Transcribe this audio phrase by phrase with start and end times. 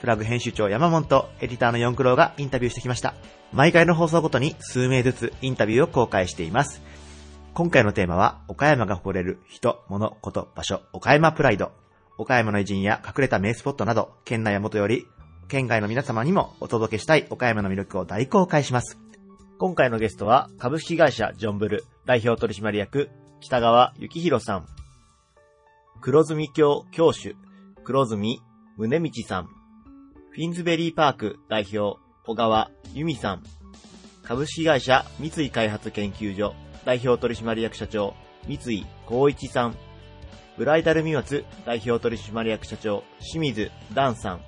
[0.00, 3.14] プラグ編集長山本とエディターの四九郎がインタビューしてきました。
[3.52, 6.80] 毎回の放送ごとに数名ずつインタビューを公開しています。
[7.52, 11.72] 今回のテーマは、岡山が誇れる人、物、こと、場所、岡山プライド。
[12.16, 15.06] 岡山の偉人や隠れた名スポットなど、県内や元より、
[15.48, 18.98] 県外の皆様にもお届けしたい岡山の魅力を大公開します。
[19.58, 24.66] 今回のゲストは、株式会社ジョンブル代表取締役、北川幸宏さん。
[26.00, 27.36] 黒住教教主、
[27.84, 28.40] 黒住
[28.78, 29.59] 宗道さん。
[30.32, 33.42] フィンズベリーパーク代表、小川由美さん。
[34.22, 38.14] 株式会社三井開発研究所代表取締役社長、
[38.46, 39.76] 三井光一さん。
[40.56, 44.40] ブライダルミワツ代表取締役社長、清水蘭さん。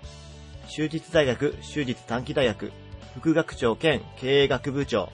[0.69, 2.71] 修実大学修実短期大学
[3.17, 5.11] 副学長兼経営学部長、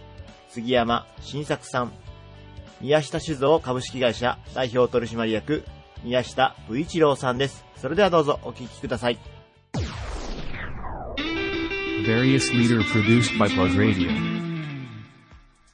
[0.51, 1.93] 杉山新作さん。
[2.83, 5.65] 宮下酒造株式会社代表取締役、
[6.05, 7.65] 宮下武一郎さんです。
[7.79, 9.38] それではどうぞお聞きください。
[12.09, 14.09] Various leader produced by Plug Radio.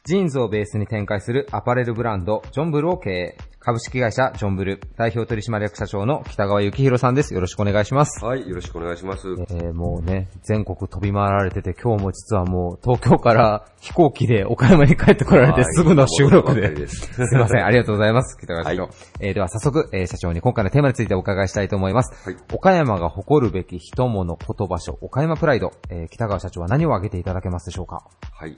[0.04, 3.38] ジーンズをベースに展開するアパレルブランド、ジョンブルを経営。
[3.64, 7.32] 株式会社ジョンブル代表取締役社長の北川幸宏さんです。
[7.32, 8.22] よろしくお願いします。
[8.22, 9.26] はい、よろしくお願いします。
[9.48, 16.74] えー、もうね、全国飛び回られてて、今日も実はもう東京から飛行機で岡山に帰ってこられてはいすぐの収録で。
[16.74, 18.36] です すいません、ありがとうございます。
[18.36, 18.82] 北川社長。
[18.82, 22.28] はいえー、では早速、えー、社長に今回のテーマについてお伺いしたいと思います。
[22.28, 25.70] はい岡山が誇るべき人物、言場所、岡山プライド。
[25.88, 28.04] えー、北川社長は何を挙げていただけますでしょうか？
[28.30, 28.56] はい。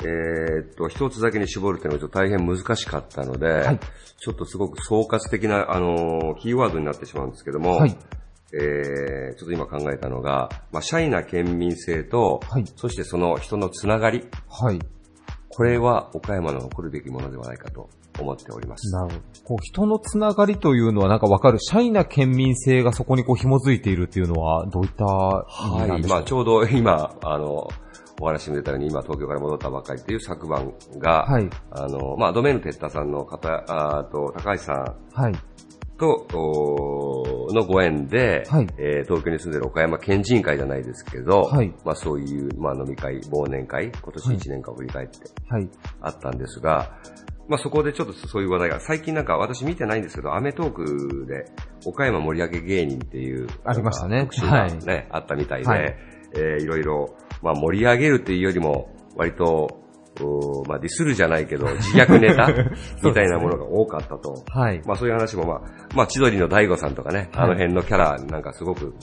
[0.00, 3.80] えーっと、一つだけに絞るというのがちょっと大変難しかったので、はい
[4.18, 7.96] ちょっとすごく総括的な、あのーキーワードになってしまうんですけども、はい
[8.52, 14.78] えーちょっと今考えたのが、まあ、シャイな県民性と、はいそしてその人のつながり、はい。
[15.48, 17.88] これは岡山の誇るべきものではないかと
[18.20, 18.90] 思っております。
[18.92, 19.20] なるほど。
[19.44, 21.58] こう、人のつながりというのはなんかわかる。
[21.60, 26.02] シャイな県民性がそこにこう紐づいているっていうのは、どういった意味なんはい。
[26.02, 27.68] でしょうまあ、ちょうど今、あの、
[28.20, 31.50] お話に出たように、今東京から戻ったばっかりっていう昨晩が、はい。
[31.70, 34.96] あの、まあ、ドメインの哲太さんの方、あと、高橋さん。
[35.12, 35.34] はい。
[35.98, 38.66] と、おのご縁で、はい。
[38.78, 41.72] えー東京に住んでる岡山県人会じゃないですけど、はい。
[41.84, 45.68] まあそういう、まあ飲み会、忘年会、今年1年間を振り返ってはい。
[46.00, 46.98] あったんですが、
[47.48, 51.50] まあそこでちょっとそういう話題が、最近なんか私見てないんですけど、アメトークで
[51.86, 54.22] 岡山盛り上げ芸人っていう、ありましたね。
[54.22, 55.06] 特集がね、はい。
[55.10, 55.96] あったみたいで、はい
[56.34, 59.82] えーいろいろ、まあ盛り上げるっていうよりも、割と、
[60.22, 62.48] おまあディスるじゃないけど、自虐ネタ
[63.04, 64.42] みたいなものが多かったと。
[64.48, 64.80] はい。
[64.86, 65.60] まあそういう話もまあ、
[65.94, 68.94] まあ千鳥の大悟さんとかね、はいあの辺のキャラなんかすごく、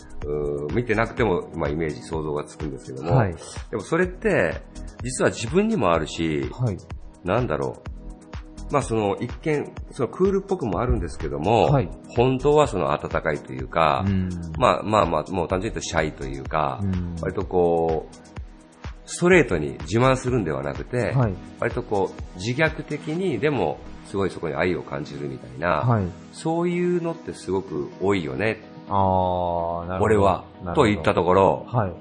[0.74, 3.36] 見てなくても、まあイメージ想像がつくんですけども、はい。
[3.70, 4.62] でもそれって、
[5.04, 6.78] 実は自分にもあるし、はい。
[7.24, 7.94] なんだろう。
[8.74, 14.30] まあその一見、そのクールっぽくもあるんですけども、はい本当はその温かいというか、うん。
[14.58, 18.16] まあまあまあ、もう単純に言うとシャイというか、うん割とこう、
[19.06, 21.34] ストレートに自慢するんではなくて、はい。
[21.60, 26.06] 割とこう、自虐的に、でも、すごいそこに愛を感じるみたいな、はい。
[26.32, 30.04] そういうのってすごく多いよね、あー、なるほど。
[30.06, 30.46] 俺は
[30.76, 31.94] と言ったところ、はい。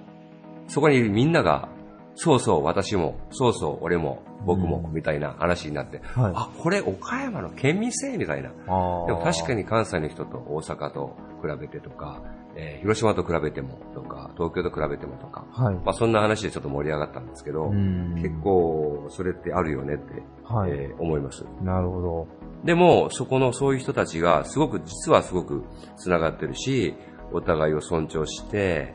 [0.68, 1.68] そこにいるみんなが、
[2.14, 6.32] そうそう、私も、そうそう、俺も、僕も、うんみたいな話になって、はい。
[6.34, 8.50] あ、これ岡山の県民性みたいな。
[8.50, 12.22] でも確かに関西の人と大阪と比べてとか、
[12.54, 15.74] えー広島と比べてもとか、東京と比べてもとか、はい。
[15.76, 20.70] まあそんな話でちょっと盛り上がったんですけど、うん結構それってあるよねって、はい。
[20.72, 21.46] えー思います。
[21.62, 22.26] なるほど。
[22.64, 25.64] でも、そこのそういう人たちがすごく、実はすごく
[25.96, 26.94] 繋がってるし、
[27.32, 28.94] お互いを尊重して、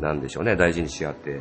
[0.00, 1.40] なんでしょうね、大事にし合って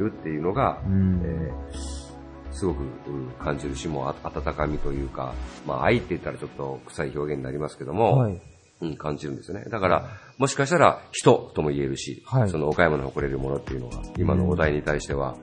[0.00, 2.10] るっていうのが、うんえー
[2.52, 5.32] すごくうん感じるし、も温かみというか、
[5.66, 8.40] まあ愛って言ったらちょっと臭い表現になりますけども、はい。
[8.82, 9.64] うん、感じるんですよね。
[9.66, 10.08] だから、
[10.38, 15.36] もしかしたら人とも言えるし、はいその岡山の誇れるものっていうのが、今のお題に対しては、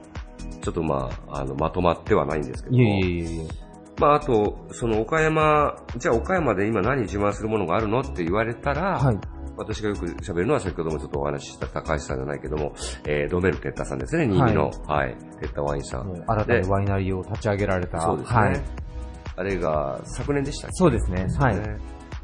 [0.62, 2.84] ちょっとまあ、あの、まとまってはないんですけどいも。
[2.84, 3.48] えいえいえいえ。
[4.00, 9.20] まあ、あと、その岡山、じゃあ岡山で今何自慢するものがあるのって言われたら、はい。
[9.58, 12.74] 私がよく喋るのは先ほどもちょっとお話しした高橋さんじゃないけども、
[13.06, 16.24] えー、ドメルテッタさんですね、新見の、はい、テッタワインさん。
[16.28, 18.00] 新たにワイナリーを立ち上げられた。
[18.00, 18.40] そうですね。
[18.40, 18.62] はい。
[19.36, 20.76] あれが昨年でしたっけ？
[20.76, 21.28] そうですね。
[21.38, 21.56] はい。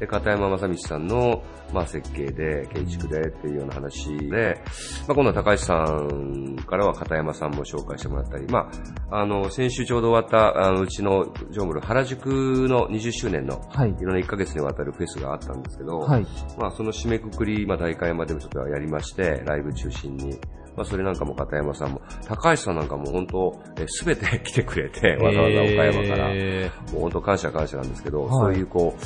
[0.00, 1.42] で、片山正道さんの、
[1.72, 4.60] まあ、設計で、建築でっていうような話で、
[5.06, 8.70] まあ、今度は高橋さんからは片山さんも紹介してもらったり、ま
[9.10, 12.26] あ、あの、先週ちょうど終わった、あの、うちのジョンブル原宿
[12.68, 13.94] の20周年の、はいい。
[14.04, 16.26] ろんな1ヶ月にわたるフェスがあったんですけど、はい。
[16.58, 20.38] まあ、その締めくくり、まあ、大会までもちょっとやりまして、ライブ中心に。
[20.76, 26.30] まあ、それなんかも片山さんも、高橋さんなんかも本当、すべて 来てくれて、わざわざ岡山から。
[26.32, 29.04] えもう本当感謝感謝なんですけど、はいそういうこう、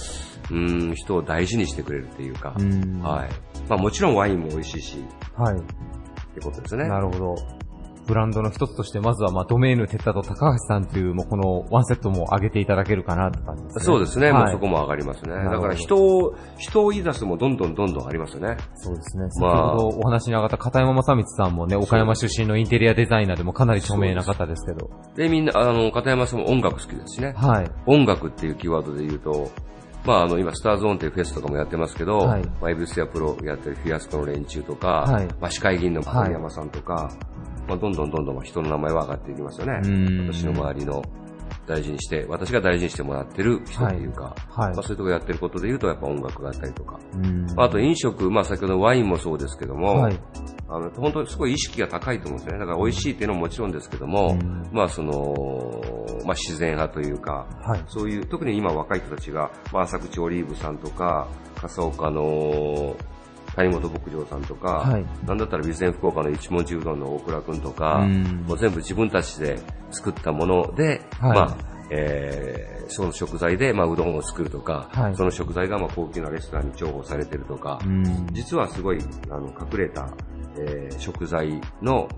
[0.50, 3.03] うーん、人を大事にしてくれるっていうか、ーうん。
[3.03, 3.29] はい。
[3.69, 5.05] まあもちろんワインも美味しいし、
[5.37, 5.56] はい。
[5.56, 5.61] っ
[6.35, 6.89] てことですね。
[6.89, 7.59] なるほど。
[8.09, 13.85] ブランドの一つとして、まずは、まあ、ドメーヌ、テッタと高橋さんという、もうこのワンセットも上げていただけるかなって感じですね。
[13.85, 15.35] そうですね、はいもうそこも上がりますね。
[15.35, 18.56] だから人を、人を言い出すもどんどんどんどんありますよね。
[18.77, 19.31] そうですね。
[19.31, 24.89] 先まあほどお話に上がった片山正光さんもね、岡山出身のインテリアデザイナーでもかなり著名な方ですけど。
[25.15, 27.35] で、みんな、あの、片山さんも音楽好きですしね。
[27.37, 27.71] はい。
[27.87, 29.51] 音楽っていうキーワードで言うと、
[30.05, 32.75] まあ、あの、今、スターズオンっていうフェスとかもやってますけど、はい。
[32.75, 35.27] ブスやプロやってるフィアスコの連中とか、はい。
[35.41, 37.11] まあ、市会議員の丸山さんとか、
[37.67, 39.81] まあ、どんどんどんどん人の名前は上がっていきますよね。
[39.85, 40.33] うん。
[40.33, 41.03] 私の周りの
[41.69, 50.20] 大事にして、私が大事にしてもらってる人っていうか、はいまあ、そういうところやってることで言うと、やっぱ音楽があったりとか、うんまあ、あと飲食、まあ、先ほどのワインもそうですけども、はい。
[50.70, 52.59] あの、本当にすごい意識が高いと思うんですよね。
[52.59, 55.82] だから美味しいっていうのももちろんですけども、うんまあその、
[56.25, 57.82] まあ自然派というか、はい。
[57.87, 61.26] そういう、特に今若い人たちが、まあ浅口オリーブさんとか、
[61.56, 62.97] 笠岡の
[63.58, 65.05] 谷本牧場さんとか、はい。
[65.26, 68.22] なんだったら備前福岡の一文字うどんの大倉くんとか、うん。
[68.46, 69.58] もう全部自分たちで
[69.90, 71.37] 作ったもので、はい。
[71.37, 71.56] まあ、
[71.90, 75.14] えーその食材で、まあ、うどんを作るとか、はい。
[75.14, 78.26] その食材がまあ高級なレストランに重宝されてるとか、うん。
[78.32, 78.99] 実はすごい
[79.31, 80.08] あの隠れた、
[80.56, 82.08] えー食材の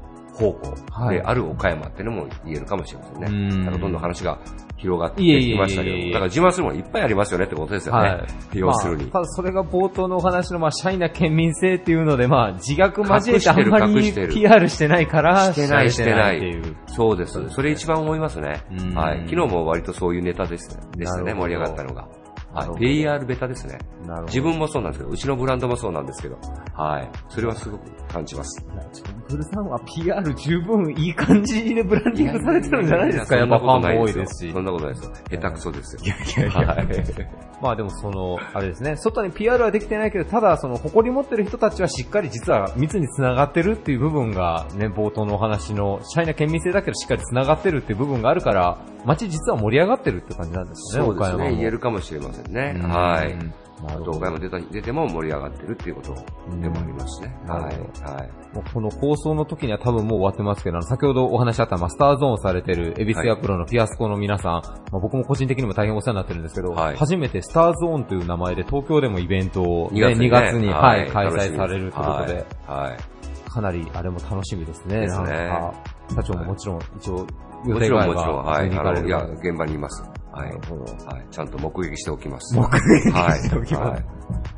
[0.41, 3.27] 宝庫はいである岡山っていうのも言えるかもしれませんね。
[3.29, 4.39] うんなんかどんどん話が
[4.79, 8.09] 広がってきましたけども、だから自慢するものいっぱいありますよねってことですよね。
[8.09, 8.59] はい。
[8.59, 9.05] 要するに。
[9.05, 16.77] まあ、ただそれが冒頭のお話の、まあ、シャイな県民性っていうので、まあ、自虐交えてあんまり PR してないから、してないしてないっていう。
[16.87, 17.49] そうです。
[17.51, 18.95] それ一番思いますねうん。
[18.95, 19.19] はい。
[19.29, 20.83] 昨日も割とそういうネタですね。
[20.97, 22.09] でしたね、盛り上がったのが。
[22.53, 22.79] はい。
[22.79, 23.79] PR ベタですね。
[24.27, 26.39] 自分もそうなんですけど、うちのブランドもそうなんですけど、
[26.75, 27.11] はい。
[27.29, 28.65] それはすごく感じます。
[29.31, 33.37] ブルさんは PR 十分いい感じでブランディングされてるんじゃないですか？
[33.37, 34.61] やっぱファンも多いですしそ。
[34.61, 35.13] んなことないですよ。
[35.31, 36.03] 下手くそですよ。
[36.05, 36.09] い
[36.41, 36.87] やいやはい。
[37.63, 51.57] まあでもその、あれですね、外に PR はできてないけど、ただその誇り持ってる人たちはしっかり実は密に繋がってるっていう部分がね、冒頭のお話の、シャイな県民性だけどしっかり繋がってるっていう部分があるから、街実は盛り上がってるって感じなんですよね、そうですね。
[51.57, 52.81] 言えるかもしれませんね。
[52.83, 53.37] うんはい。
[53.85, 56.15] あと、なるほど岡山出た出ても盛り上がってるっていうこと
[56.57, 57.37] でもありますね。
[57.45, 57.63] うんはい。
[57.63, 58.55] はい。
[58.55, 64.63] もうこの放送の時には多分もう終わってますけど、先ほどお話しあった、まあ、スターゾーンされてるエビスヤプロのフィアスコの皆さん、ま
[64.93, 72.35] あ、僕も個人的にも大変お世話になってるんですけど、はい初めてスターゾーンという名前で東京でもイベントを、2ね、月に,、2月に、はい、開催されるということで、
[72.67, 72.91] はい。
[72.91, 75.01] はいかなりあれも楽しみですね。
[75.01, 75.51] ですね
[76.15, 77.27] 社長ももちろん一応
[77.67, 80.20] 予も定があれちろんもちろん、現場にいます。
[80.41, 80.61] はいなる。
[80.69, 80.85] ほど。
[81.07, 81.27] はい。
[81.31, 82.55] ちゃんと目撃しておきます。
[82.57, 84.05] 目撃しておきはいます。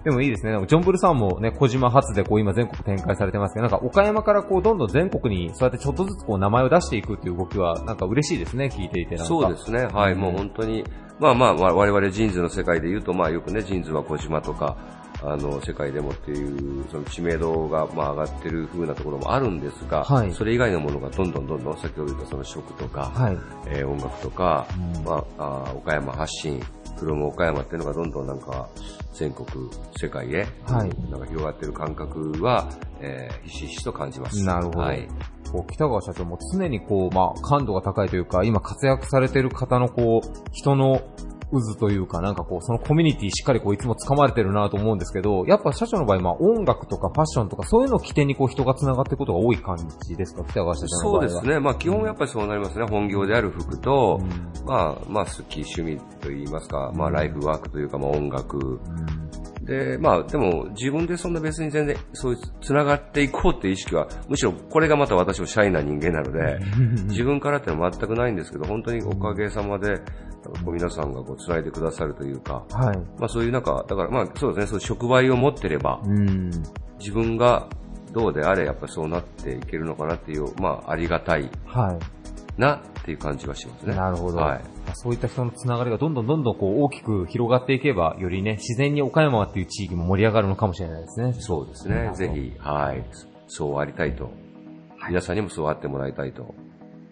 [0.05, 0.53] でもいいですね。
[0.67, 9.25] ジョンブルさんもね、小島発でこう今全国展開されてますけど、なんか岡山からこうどんどん全国にそうやってちょっとずつこう名前を出していくっていう動きはなんか嬉しいですね、聞いていてなんか。
[9.27, 9.87] そうですね。
[9.87, 10.13] はい。
[10.13, 10.85] うんもう本当に、
[11.19, 14.77] まあまあ、我々ジーンズの世界で言うと、まあよくね、ジーンズは児島とか、
[15.25, 23.39] あの、世界でもっていう、その知名度が、まあ上がってる風なところもあるんですが、はいそれ以外のものがどんどんどんどん、先ほど言ったその食とか、はい。
[23.69, 26.61] えー音楽とか、うんまあ、あー岡山発信、
[26.99, 28.69] from 岡山っていうのがどんどんなんか
[29.15, 29.47] 全国、
[29.97, 32.69] 世界へ、はいなんか広がってる感覚は、
[33.01, 34.45] えーひしひしと感じます。
[34.45, 35.09] なるほどはい。
[35.53, 41.03] こう北川社長も常にこう、まあ、感度が高いというか、今活躍されてる方のこう、人の
[41.61, 51.29] 渦というか、なんかこう、そのコミュニティしっかりこう、いつも掴まれてるなと思うんですけど、やっぱ社長の場合、まあ、音楽とかファッションとか、そういうのを起点にこう、人が繋がっていくことが多い感じですか、北川社長の場合は。
[51.31, 51.61] そうですね。
[51.61, 52.87] まあ基本やっぱりそうなりますね。
[52.89, 58.59] 本業である服と、うんまあ、まあ好き、趣味といいますか、まあライフワークというか、まあ音楽。
[58.59, 66.59] うんで、まあでも自分でそんな別に全然そういう繋がっていこうっていう意識は、むしろこれがまた私もシャイな人間なので、
[67.05, 70.01] 自分からってのは全くないんですけど、本当におかげさまで、
[70.51, 72.97] こう皆さんがこう繋いでくださるというか、はい。
[73.19, 76.51] まあそういうなんか、だからまあそうですね、そう触媒を持ってれば、うん。
[76.99, 77.69] 自分が
[78.13, 82.61] どうであれやっぱりそうなっていけるのかなっていう、まあありがたいはい。
[82.61, 83.95] なっていう感じはしますね。
[83.95, 84.39] なるほど。
[84.39, 84.59] はい。
[84.87, 91.33] まあそういった人のつながりがどんどんどんどんこう大きく広がっていけば、よりね、自然に岡山っていう地域も盛り上がるのかもしれないですね。
[91.35, 92.11] そうですね。
[92.15, 93.05] ぜひ、はい。
[93.47, 94.31] そうありたいと。
[95.09, 96.55] 皆さんにもそうあってもらいたいと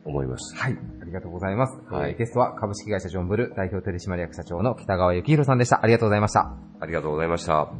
[0.04, 0.56] 思います。
[0.56, 0.78] はい。
[1.02, 1.78] ありがとうございます。
[1.92, 5.82] はいえーゲストは株式会社ジョンブル代表取締役社長の北川幸宏さんでした。
[5.82, 6.56] ありがとうございました。
[6.80, 7.70] ありがとうございました。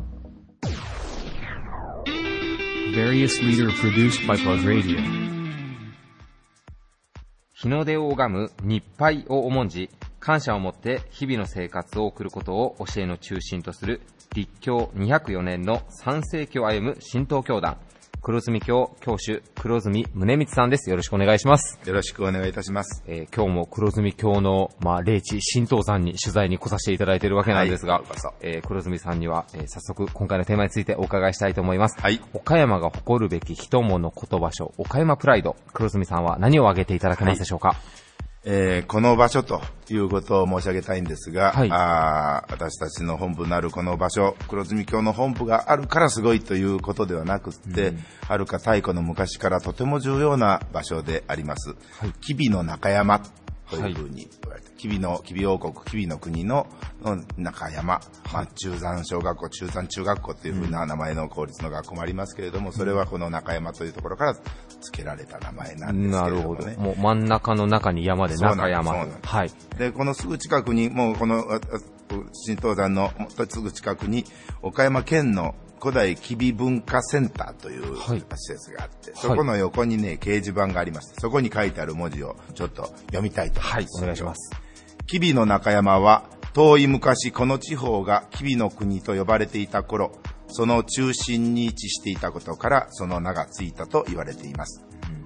[2.95, 5.31] Various leader produced by Plug Radio.
[7.53, 14.01] 日の出を拝む日配を重んじ、感謝を持って日々の生活を送ることを教えの中心とする
[14.35, 17.77] 立教204年の三世紀を歩む神道教団、
[18.23, 20.91] 黒住教教主黒住宗光さんです。
[20.91, 21.81] よろしくお願いします。
[21.87, 23.03] よろしくお願いいたします。
[23.07, 28.05] えー今日も黒住教の、まあ、霊地、神道山に取材に来させていただいているわけなんですが、はい
[28.43, 31.99] えー黒住さんには、えー早速今回のテーマについてお伺いしたいと思います。
[31.99, 35.57] はい岡山が誇るべき人物言葉書、岡山プライド。
[35.73, 37.77] 黒住さんは何を挙げていただけますでしょうか、
[38.43, 41.71] えーこの場所ということを申し上げたいんですが、はい。
[41.71, 47.93] あー私たちの本部なるこの場所、黒住教の本部があるからすごいということではなくって、
[48.27, 51.75] はるか太古の昔からとても重要な場所であります。
[52.23, 53.21] 吉備の中山
[53.71, 56.67] というふうに言われて、吉備の、吉備王国、吉備の国の
[57.03, 58.01] の中山、
[58.33, 66.65] まあ、中山小学校、中山中学校というふうな名前の公立の学校もありますけれども、それはこの中山というところから付けられた名前なんですなけれどもね。
[66.67, 66.83] るほど。
[66.83, 69.51] もう真ん中の中に山で中山そうなんですはい。
[69.79, 71.45] で、このすぐ近くに、もうこの、
[72.33, 73.13] 新東山の
[73.49, 74.25] すぐ近くに、
[74.63, 84.03] 岡山県の古代吉備文化センターというはい施設があって、そこの横にね、掲示板がありまして、そこに書いてある文字をちょっと読みたいと思いはいま、す。
[84.03, 84.51] お願いします。
[85.07, 90.13] 吉備の中山は、遠い昔この地方が吉備の国と呼ばれていた頃、
[90.49, 94.85] その中心に位置していたことからその名がついたと言われています。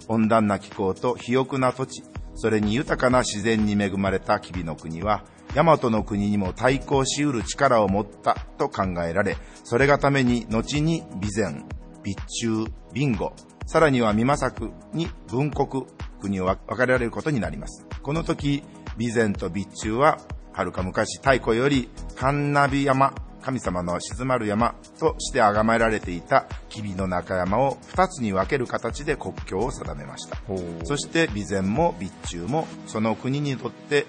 [0.09, 2.03] 温暖な気候と肥沃な土地、
[2.35, 11.63] それに豊かな自然に恵まれた吉備の国は、大和の国にも対抗しうる力を持ったと考えられ、それがために後に備前、
[12.03, 13.33] 備中、備後、
[13.67, 15.85] さらには美作に文国、
[16.21, 17.87] 国を分かれられることになります。
[18.03, 18.65] この時、
[18.99, 20.19] 備前と備中は、
[20.53, 23.15] はるか昔太古より神ナビ山、
[23.45, 30.39] 神様の静まる山として崇められていた吉備の中山を二つに分ける形で国境を定めました。
[30.85, 34.07] そして備前も備中もその国にとって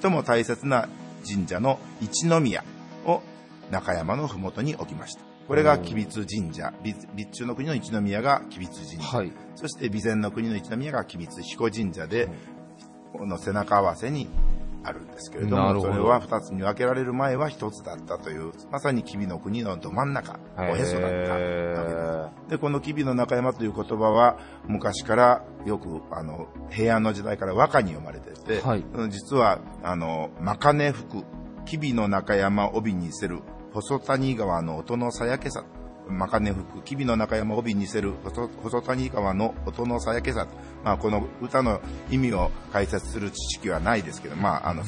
[0.00, 0.88] 最も大切な
[1.28, 2.62] 神社の一宮
[3.04, 3.22] を
[3.72, 5.22] 中山のふもとに置きました。
[5.48, 6.72] これが吉備津神社。
[6.84, 9.16] 備備中の国の一宮が吉備津神社。
[9.16, 12.28] はいそして備前の国の一宮が吉備津彦神社で、
[13.12, 14.28] この背中合わせに
[14.86, 15.82] あるんですけれども、ど。
[15.82, 21.44] それは二つに分けられる前は一つだったという、まさに吉備の国のど真ん中、おへそだったわけ
[22.44, 22.50] です。
[22.50, 28.84] で、この吉備の中山という言葉は、昔からよく、あの、平安の時代から和歌に読まれてて、はい。
[28.94, 31.24] うん実は、あの、マカネ福、
[31.64, 33.40] 吉備の中山帯にせる、
[33.72, 35.64] 細谷川の音のさやけさ、
[36.08, 40.46] まかね吹く、きびの中山帯にせる細細谷川の音のさやけさ。
[40.84, 44.84] まあ、この歌の意味を解説する知識はないですけど、まあ、あの、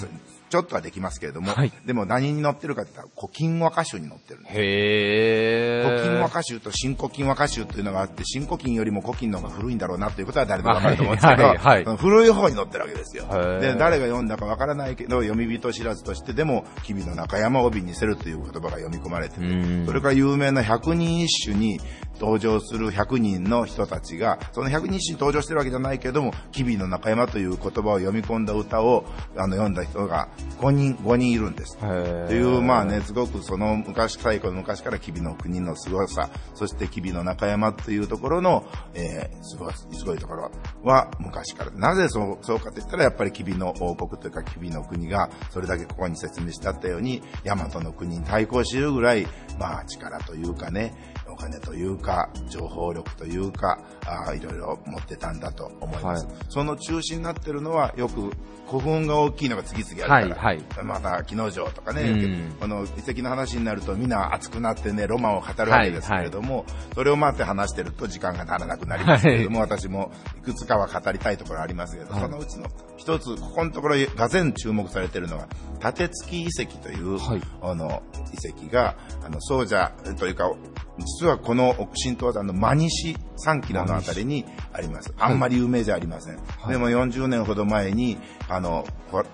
[0.49, 4.55] ちょっとはできますけれども、はいでも何に載ってるかって言ったら、古今和歌集に載ってるんです。
[4.57, 6.31] へ古今和ー。
[6.31, 13.25] 歌集と新古今和歌集というのがあって、新古今よりも古今の方が古いんだろうなということは誰でもわかると思うんですけど、はいはいはい古い方に載ってるわけですよ。
[13.25, 21.81] ーで、誰が読んだかわからないけど、読み人知らずとしてでも、日々の中山を帯にせるという言葉が読み込まれてうんて、それから有名な百人一首に
[22.21, 29.05] 登場する100人の人たちが、その100人一首に登場してるわけじゃないけども、吉備の中山という言葉を読み込んだ歌を
[29.37, 30.29] あの読んだ人が
[30.61, 31.79] 5人、5人いるんです。
[31.79, 40.51] という、まあね、すごくその昔、太古の昔から吉備の国の凄さ、そして吉備の中山というところの、えー、すごい、すごいところ
[40.83, 41.71] は昔から。
[41.71, 49.27] なぜそう、そうかと言ったら、やっぱり吉備の王国というか吉備の国が、それだけここに説明してあったように、大和の国に対抗しるぐらい、
[49.59, 56.27] まあ力というかね、お金というか、情報力というか、あいろいろ持ってたんだと思います。
[56.27, 56.35] はい。
[56.49, 58.33] その中心になってるのは、よく
[58.69, 60.85] 古墳が大きいのが次々あるから、はいはい。
[60.85, 62.57] また、木之丞とかね、うん。
[62.61, 72.21] この遺跡の話になるとみんな熱くなってね、ロマンを語るわけですけれども、それを待って話してると時間がならなくなりますけれども、私もいくつかは語りたいところありますけど、はい。
[72.23, 72.67] そのうちの
[72.97, 75.49] 一つ、ここのところがぜ注目されているのは、
[75.83, 77.43] 立月遺跡という、はい。
[77.63, 78.03] あの、
[78.33, 80.51] 遺跡が、あの、僧者というか、
[80.99, 85.13] 実はこの新東山の真西3キロのあたりにあります。
[85.19, 86.37] あんまり有名じゃありません。
[86.69, 89.25] でも40年ほど前に、あの、こ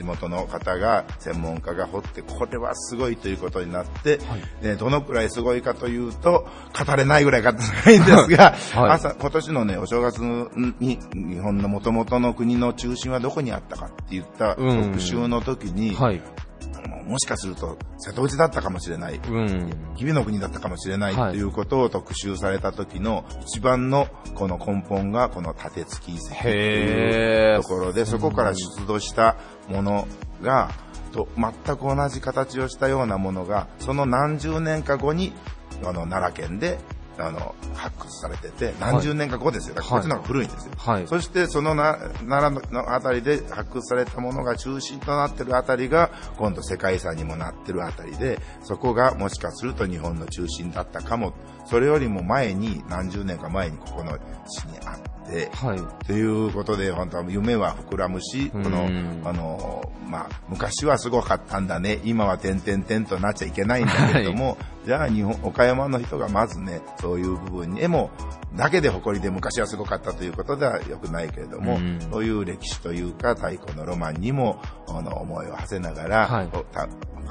[0.00, 4.18] 地元の方が、専門家が掘って、これはすごいということになって、
[4.62, 6.48] でどのくらいすごいかというと、
[6.86, 16.22] 語れないぐらい語れないんですが、はい朝、今年のね、お正月に、日本の元々の国の中心はどこにあったかって言ったうん特集の時に、はい。
[16.84, 19.16] あのもしかすると瀬戸内だったかもしれない。
[19.16, 19.70] うん。
[19.96, 29.36] 日々の国だったかもしれないはいということを特集された時の一番のこの根本がこの縦付き遺跡というところで、そこから出土した
[29.68, 30.06] もの
[30.42, 30.70] が、
[31.12, 35.32] と全く同じ形をしたようなものが、その何十年か後に、
[35.82, 36.78] あの、奈良県で、
[37.26, 39.74] あの、発掘されてて、何十年か後ですよ。
[39.74, 40.72] だからこっちの方が古いんですよ。
[40.76, 41.06] はい。
[41.06, 41.98] そしてそのな
[42.28, 51.32] 奈良のあたりで発掘されたものが中心となってるあたりが今度世界遺産にもなってるあたりでそこがもしかすると日本の中心だったかも
[51.66, 55.19] それよりも前に何十年か前にここの地にあって
[55.54, 56.06] はい。
[56.06, 68.10] ということで、本当は夢は膨らむし、このうん、あの、まあ、昔はすごかったんだね、今は点々点となっちゃいけないんだけれども、じゃあ日本、岡山の人がまずね、そういう部分に、絵も、
[68.56, 72.00] だけで誇りで昔はすごかったということではよくないけれども、うん。
[72.10, 76.48] そういう歴史というか、太古のロマンにも、あの、思いを馳せながら、はい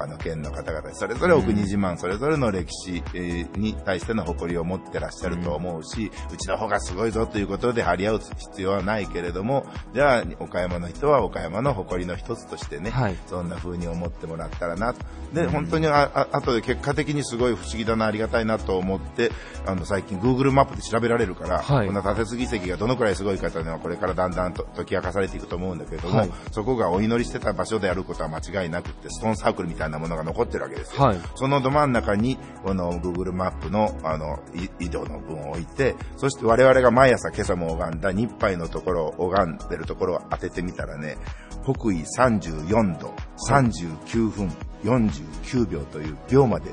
[0.00, 13.16] おた他の県の方々、それぞれお国自慢、それぞれの歴史えーに対しての誇りを持ってらっしゃると思うし、うちの方がすごいぞということで張り合う必要はないけれども、じゃあ、岡山の人は岡山の誇りの一つとしてね、はい。
[13.26, 15.00] そんな風に思ってもらったらなと。
[15.32, 19.30] で、本当にあ、あ後で結果的にすごい不思議だな、ありがたいなと思って、
[19.66, 21.86] あの、最近 Google マップで調べられるから、はい。
[21.86, 26.30] こんな立て継ぎ遺跡がどのくらいすごいかというのはこれからだんだんと解き明かされていくと思うんだけれども、はい。
[26.52, 31.02] そこがお祈りしてた場所であることは間違いなくって、ストーンサークルみたいなものが残ってるわけですよ。
[31.02, 41.16] はいそのど真ん中に、この Google マップの、あの、い移動の分を置いて、そして我々が毎朝今朝も拝んだ日杯のところを拝んでるところを当ててみたらね、
[41.62, 43.14] 北緯34度、
[43.48, 44.52] 39分
[44.84, 46.72] 49秒という秒まで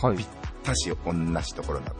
[0.00, 0.16] はい。
[0.16, 0.26] ぴっ
[0.62, 1.94] たし同じところなの。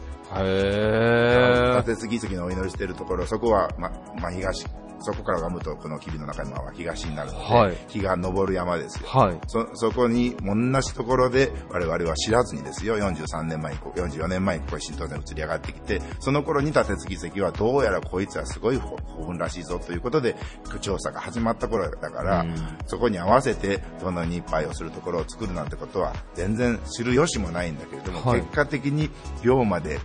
[0.45, 1.77] へー。
[1.77, 4.65] 立て継ぎ遺跡のお祈りしているところ、そこは、ま、真東、
[5.01, 9.07] そこから拝むと、この霧の中山は東になるので、はい日が昇る山ですよ。
[9.07, 9.39] はい。
[9.47, 20.35] そ、そこに、同じところで、我々は知らずにですよ、43年前に、こ44年前にここへ新東山に移り上がってきて、その頃に立て継ぎはどうやらこいつはすごい古墳らしいぞということで、
[20.81, 29.09] 調査が始まった頃だから、うんそこに合わせて、どの日杯をするところを作るなんてことは、全然知る由もないんだけれども、はい結果的に
[29.43, 29.99] 秒まで、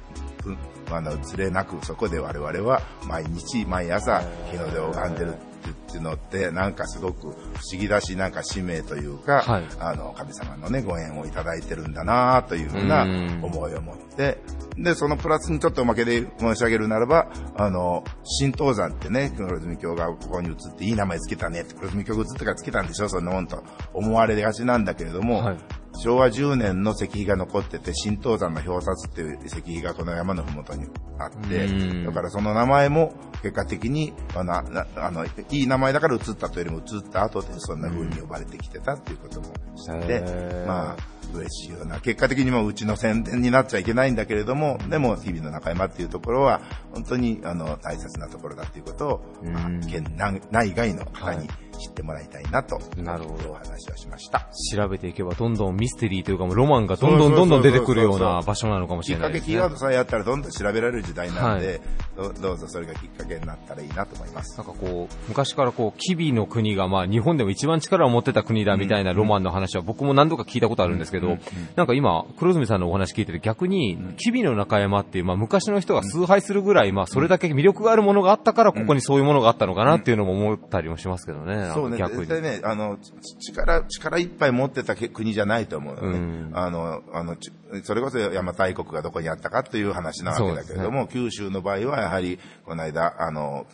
[0.89, 9.65] うんあの、ずれなく、そこで我々は毎日、毎朝、日の出を拝んでるっていうのって、なんかすごく不思議だし、なんか使命というか、はい。
[9.79, 13.41] あの、神様のね、ご縁をいただいてるんだなというふうなうん。
[13.43, 14.39] 思いを持って、
[14.77, 25.59] で、そのプラスにちょっとおまけで申し上げるならば、あの、新東山ってね、黒住教がここに移っていい名前つけたねって、黒住教が移ってからつけたんでしょ、そんなもんと思われがちなんだけれども、はい
[25.97, 30.87] 昭和10年の石碑が残ってて、新東山の表札っていう石碑がこの山のふもとに
[31.19, 40.97] あってうん、だからその名前も結果的に、あの、なあのいい名前だから移ったというよりも移った後でそんな風に呼ばれてきてたっていうことも知ってへー、まあ、
[41.33, 46.61] 嬉しいような、結果的にもうちの宣伝になっちゃいけないんだけれども、でも日々の中山っていうところは、
[46.93, 54.49] 本当にあの大切なところだっていうことを、まあうん、県内内外の方に知ってもらいたいなと、なるほどお話をしました。
[54.73, 59.55] 調べていけばどんどんミステリーというかもうロマンがどんどんどんどん出てくるような場所なのかもしきっかけ、れないですね。
[59.55, 61.81] キーワードさえやったらどんどん調べられる時代なので、はい
[62.17, 64.57] どどうぞそれがきっかけになったらいいなと思います。
[64.57, 71.39] なんかこう、昔からこう、キビの国がまあ日本でも一番力を持ってた国だみたいなロマンの話は僕も何度か聞いたことあるんですけど、
[71.77, 81.64] なんか今、黒住さんのお話聞いてて逆に、キビの中山っていう、まあ昔の人が崇拝するぐらい、まあそれだけ魅力があるものがあったから、ここにそういうものがあったのかなっていうのも思ったりもしますけどね。
[81.73, 81.97] そうね。
[81.97, 86.19] 絶対ね、あの、ち力、力いっぱい持ってたけ国じゃないと思うよね。
[86.19, 93.67] うんあの、あの、ちそれこそ邪馬台国がどこにあったかという話なわけだけれども、九州の場合はやはり、この間、あの、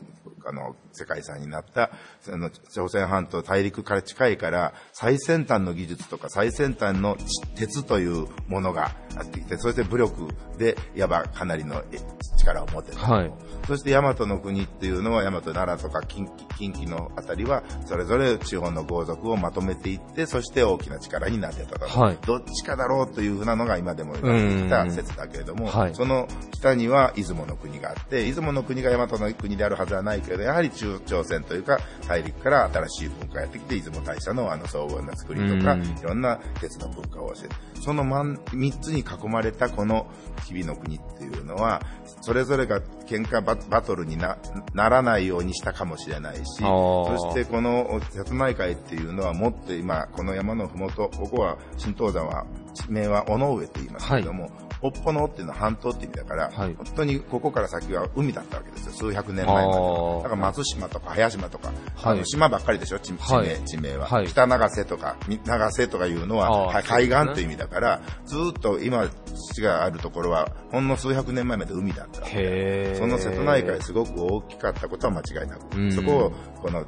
[0.46, 7.16] あの、世界遺産になった、その、朝鮮半島大陸から近いから、最先端の技術とか最先端の
[7.54, 11.98] 鉄というものがあっていて、そして武力で、いわばかなりのえ
[12.38, 13.00] 力を持ってた。
[13.00, 13.32] はい
[13.66, 21.86] そして大和の国っていうのは、大和奈良とか近畿近畿のあたりは、それぞれ地方の豪族をまとめていって、そして大きな力になってたと。
[21.86, 37.50] はいどっちかだろうというふうなのが今でも言われてきた説だけれども、はいその北には出雲の国があって、出雲の国が大和の国であるはずはないけれど、やはり中朝鮮というか大陸から新しい文化がやってきて、出雲大社のあの荘厳な作りとか、うんいろんな鉄の文化を教える。
[37.80, 40.06] その真ん三つに囲まれたこの
[40.44, 41.82] 日々の国っていうのは、
[42.22, 44.38] それぞれが喧嘩ババトルにな
[44.74, 54.50] ならないようにしたかもしれないし、そしてこの瀬戸内海っていうのはもって今、この山のふもと、ここは新東山は、地名は尾上と言いますけれども、
[54.82, 56.74] おっぽのっていうのは半島って意味だから、はい。
[56.74, 60.22] 本当にここから先は海だったわけですよ、数百年前まで。
[60.22, 61.76] だから松島とか早島とか、はい。
[62.02, 63.64] あの島ばっかりでしょ、地地名,、はい。
[63.64, 64.06] 地名は。
[64.06, 64.26] はい。
[64.26, 72.94] 北長瀬とか、み長瀬とかいうのは、海岸という意味だから、ずーっと今、土があるところは、ほんの数百年前まで海だったわけ。
[72.94, 75.92] その瀬戸内海すごく大きかったことは間違いなく、うん。
[75.92, 76.84] そこをこの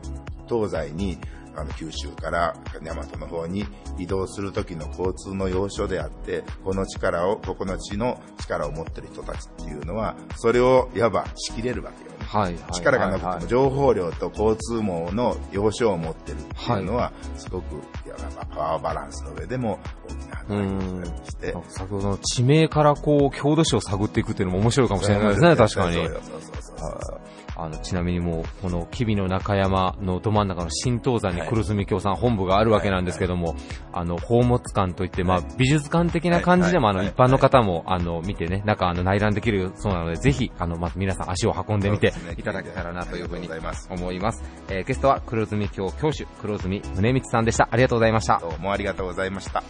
[0.49, 1.19] 東西に
[1.55, 3.67] あの九州から大和の方に
[3.99, 12.25] 移動する時の交通の要所であって、この力を、ここの地の力を持ってる人たちっていうのは、それをいわば仕切れるわけよね。
[12.27, 12.57] はい。
[12.73, 17.75] 力がなくてもはい情報量と交通網の要所を持ってるっていうのは、すごく
[18.07, 26.07] いわばパワーバランスの上でも大きな働きをして、先ほどの地名からこう、郷土史を探っていくっていうのも面白いかもしれないですね、確かにそう。
[26.07, 27.21] そうそうそう
[27.57, 33.57] あの、ちなみにもう、この、吉備の中山のど真ん中の新東山に黒住京さん本部があるわけなんですけども、
[33.93, 43.49] あの、宝物館といって、まあ、美術館的な感じでも、あの、はい一般の方も、あの、見てね、中、あの、内覧できるそうなので、ぜひ、あの、まず皆さん足を運んでみていただけたらなというふうに
[43.91, 44.43] 思います。
[44.69, 47.69] えーゲストは黒住京教主、黒住宗光さんでした。
[47.71, 48.39] ありがとうございました。
[48.41, 49.63] どうもありがとうございました。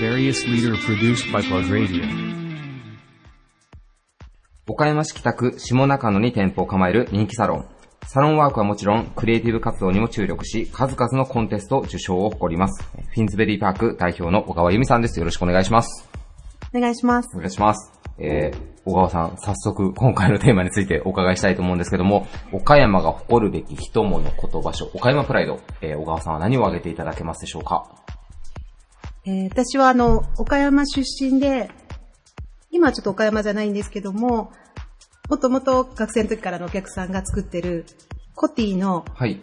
[0.00, 2.47] Various leader produced by Plug Radio.
[4.70, 7.64] 岡山市北区下中野に店舗を構える人気サロン。
[8.06, 12.84] サロンワークはもちろん、クリエイティブ活動にも注力し、数々のコンテスト受賞を誇ります。
[12.84, 15.18] フィンズベリーパーク代表の小川由美さんです。
[15.18, 16.06] よろしくお願いします。
[16.74, 17.34] お願いします。
[17.34, 17.92] お願いします。
[18.18, 27.86] えー、小川さん、早速、今回のテーマについてお伺いしたいと思うんですけども、岡山が誇るべき人物言葉書、岡山プライド、えー、小川さんは何を挙げていただけますでしょうか？
[29.24, 31.70] えー私はあの、岡山出身で、
[32.78, 34.52] 今はちょっと岡山じゃないんですけども、
[35.28, 37.84] もともと学生の時からのお客さんが作ってる
[38.36, 39.40] コティのはい。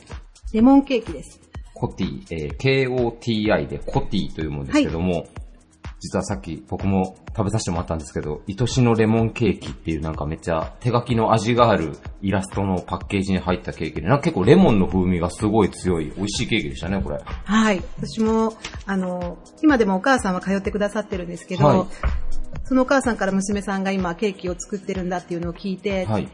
[0.53, 1.41] レモンケーキです。
[1.73, 5.27] コティ、えー K-O-T-I でコティというものですけども、
[5.99, 17.19] 実はさっき僕も食べさせてもらったんですけど、愛しのレモンケーキっていうなんかめっちゃ手書きの味があるイラストのパッケージに入ったケーキで、なんか結構レモンの風味がすごい強い美味しいケーキでしたね、これ。
[17.43, 17.83] はい。
[17.97, 18.53] 私も、
[18.85, 22.24] あの、今でもお母さんは通ってくださってるんですけど、はい
[22.63, 26.27] そのお母さんから娘さんが今ケーキを作ってるんだっていうのを聞いて、はい。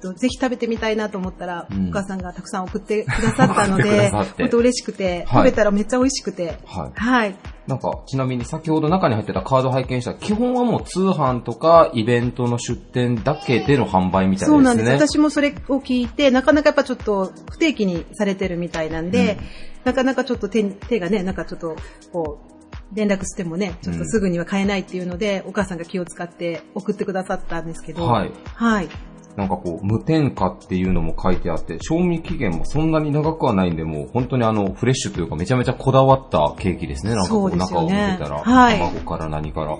[0.00, 6.92] とぜひ食べてみたいなと思ったら、うんお母さんがたくさん送ってくださったので、 本当嬉しくて、はい食べたらめっちゃ美味しくて、はい。
[6.94, 7.36] はい。
[7.66, 14.46] なんか、ちなみに先ほど中に入ってたカード拝見したら、基本はもう通販とかイベントの出店だけでの販売みたいですね。
[14.46, 14.90] そうなんです。
[14.90, 19.38] 私もそれを聞いて、なかなかやっぱちょっと不定期にされてるみたいなんで、
[19.84, 21.76] なかなかちょっと手に手がね、なんかちょっと、
[22.12, 22.59] こう、
[22.92, 28.32] 連絡してもね、ちょっとすぐには買えないっていうので、お母さんが気を使って送ってくださったんですけど、はい。
[28.54, 28.88] はい。
[29.36, 37.14] なんかこう、無添加っていうのも書いてあって、賞味期限もそんなに長くはないんで、もう本当にあの、フレッシュというかめちゃめちゃこだわったケーキですね。
[37.14, 39.78] なんかこそうう、中を見てたら、はい卵から何から。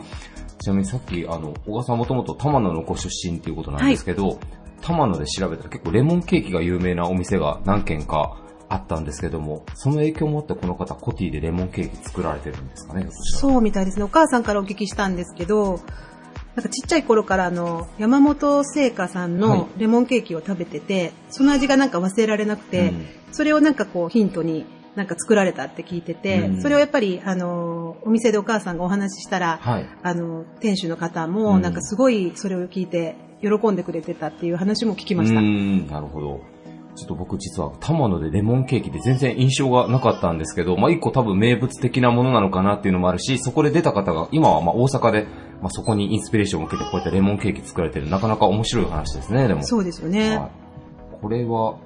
[0.63, 4.39] ちなみにさっき、あの、小川さんもともと玉野のご出身っていうことなんですけど、
[4.83, 8.37] 玉野で調べたら結構レモンケーキが有名なお店が何軒か
[8.71, 14.05] あったんですけども、その影響もあってこの方、コティでレモンケーキ作られてるんですかね、そうみたいですね。
[14.05, 15.81] お母さんからお聞きしたんですけど、
[16.55, 29.89] なんかちっちゃい頃からあの、山本製菓さんはいのレモンケーキを食べてて、その味がなんか忘れられなくて、うんそれをなんかこうヒントになんか作られたって聞いてて、うんそれをやっぱりあの、お店でお母さんがお話ししたら、はい。
[30.03, 35.41] あの、店主の方うんもなんかすごいそれを聞いて喜んでくれてたっていう話も聞きました。
[35.41, 36.41] なるほど。
[37.01, 45.27] ちょっと僕実は玉野でレモンケーキで全然印象がなかったんですけど、まあ一個多分名物的なものなのかなっていうのもあるし、そこで出た方が今はまあ大阪で、
[45.63, 49.63] まあそこにインスピレーションを受けてこうやってレモンケーキ作られてるなかなか面白い話ですね、でも。
[49.63, 50.37] そうですよね。
[50.37, 50.51] はい。
[51.23, 51.77] これは、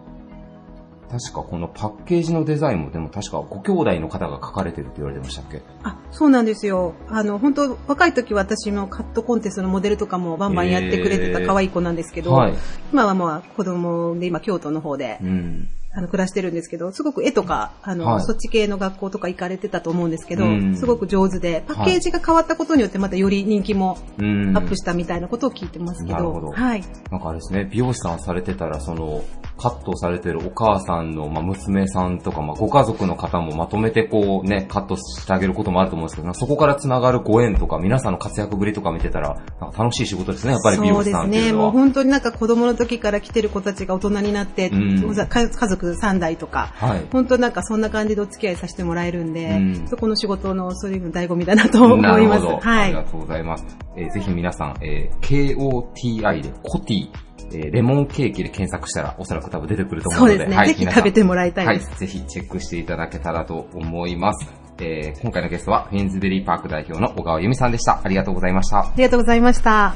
[1.16, 5.62] 確かこのパッケージのデザインもでも確かご兄弟の方が書かれてるって言われてましたっけ？
[5.84, 6.94] あ、そうなんですよ。
[7.08, 12.54] あの、本当若い時私もカットコンテストのモデルとかもバンバンやってくれてた可愛い子なんですけど、はい。
[12.92, 15.68] 今はまあ子供で今京都の方で、うん。
[15.96, 24.56] あの暮らしてるんですけど、すごく絵とか、あの、はいそっち系の学校とか行かれてたと思うんですけどうん、すごく上手で、パッケージが変わったことによってまたより人気もうん。
[24.56, 26.82] アップしたみたいなことを聞いてますけど、なるほどはい。
[27.10, 29.24] なんかあれですね、美容師さんされてたら、その、
[29.56, 41.40] カットされてるお母さんの、まあ、娘さんとか、まあ、ご家族の方もまとめてこうね、カットしてあげることもあると思うんですけど、そこから繋がるご縁とか、皆さんの活躍ぶりとか見てたら、なんか楽しい仕事ですね、やっぱり美容師さんっていうのは。
[41.40, 41.58] そうですね。
[41.58, 45.48] もう本当になんか子供の時から来てる子たちが大人になって、うん家家
[45.84, 47.06] 族3代とか、はい。
[47.12, 52.44] 本当なんかそんな感じでお付き合いさせてもらえるんで、うんそこの仕事のそういうの醍醐味だなと思います。
[52.66, 52.84] はい。
[52.84, 53.64] ありがとうございます。
[53.96, 57.08] えーぜひ皆さん、えー KOTI でコティ、
[57.52, 60.66] えーレモンケーキで検索したらおそらく多分出てくると思うので、そうですね。
[60.66, 61.88] ぜひ皆さん食べてもらいたいです。
[61.90, 61.98] はい。
[61.98, 64.46] ぜひチェックしていただけたらと思います。
[64.80, 68.00] えー今回のゲストはフェンズベリーパーク代表の小川由美さんでした。
[68.02, 68.78] ありがとうございました。
[68.80, 69.94] ありがとうございました。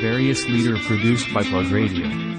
[0.00, 2.37] Various leader produced by Plug Radio.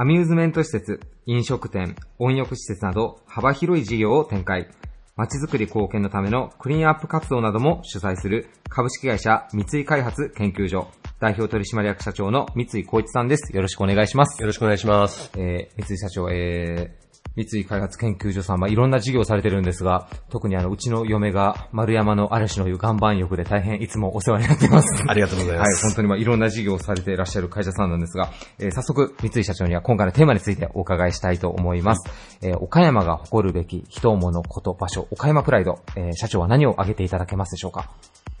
[0.00, 4.66] アミューズメント施設、飲食店、温浴施設など幅広い事業を展開。
[5.14, 13.54] 街づくり貢献のためのクリーンアップ活動なども主催する株式会社三井開発研究所代表取締役社長の三井光一さんです。
[13.54, 14.40] よろしくお願いします。
[14.40, 15.30] よろしくお願いします。
[15.36, 25.02] えー、三井社長、えー、三井開発研究所さん、まあ、いろんな事業をされてるんですが、特にあの、うちの嫁が丸山の嵐の湯岩盤浴で大変いつもお世話になってます。
[25.08, 25.82] ありがとうございまはい、す。
[25.86, 32.10] 本当にまあいろんな事業をされていらっしゃる会社さんなんですが、えー早速、三井社長には今回のテーマについてお伺いしたいと思います。
[32.42, 37.90] えー岡山が誇るべき人、物、こと、場所、岡山プライド、えー社長は何を挙げていただけますでしょうか？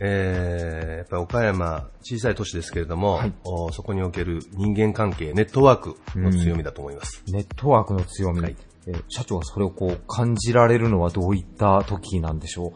[0.00, 7.22] えー、やっぱり岡山、小さい都市ですけれども、はいおそこにおける人間関係、ネットワークの強みだと思います。
[7.28, 12.72] ネットワークの強み、はいえー社長はそれをこう感じられるのはどういった時なんでしょ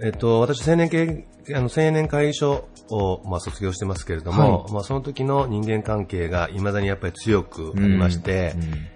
[0.00, 0.06] う？
[0.06, 8.54] えっと、私、青年系、あの、青年会議所を、まあ、卒業してますけれども、まあ、その時の人間関係が未だにやっぱり強くありまして、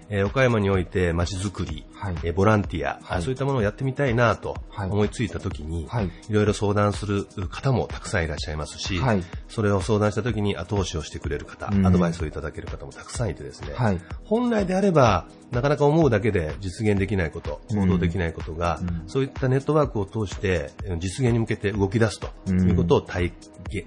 [0.09, 2.15] えー岡山において街づくり、はい。
[2.23, 3.21] えーボランティア、はい。
[3.21, 4.89] そういったものをやってみたいなとはい。
[4.89, 6.05] 思いついた時に、はい。
[6.29, 9.23] いろいろ相談する方もたくさんいらっしゃいますし、はい。
[9.47, 11.85] それを相談した時に後押しをしてくれる方、うん。
[11.85, 13.99] アドバイスをいただける方もたくさんいてですね、はい。
[14.23, 23.31] 本来であれば、なかなか思うだけで実現できないこと、行動できないことが、そういったネットワークを通してえー実現に向けて動き出すということを体,、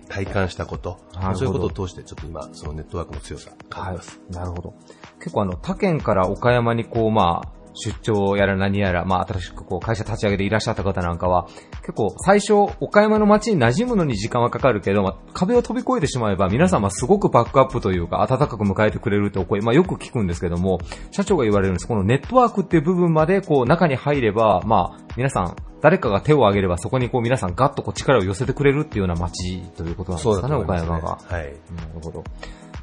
[0.09, 0.99] 体感したこと
[1.37, 4.21] そういうことを通してちょっと今、そのネットワークの強さを感じます。
[4.31, 4.75] なるほど。
[5.21, 11.49] 結構あの、他県から岡山にこう、まあ、出張やら何やら、まあ、新しくこう、会社立ち上げていらっしゃった方なんかは、
[11.81, 21.89] 結構、最初、岡山の街に馴染むのに時間はかかるけど、まあ、壁を飛び越えてしまえば、皆様すごくバックアップというか、温かく迎えてくれるってお声、まあ、よく聞くんですけども、社長が言われるんです。
[21.89, 31.19] このネットワークっていう部分まで、こう、中に入れば、まあ、皆さん、誰かが手を挙げれば、そこにこう、皆さんガッとこう、力を寄せてくれるっていうような街ということなんですかね、岡山が。
[31.25, 31.45] はい。
[31.75, 32.23] なるほど。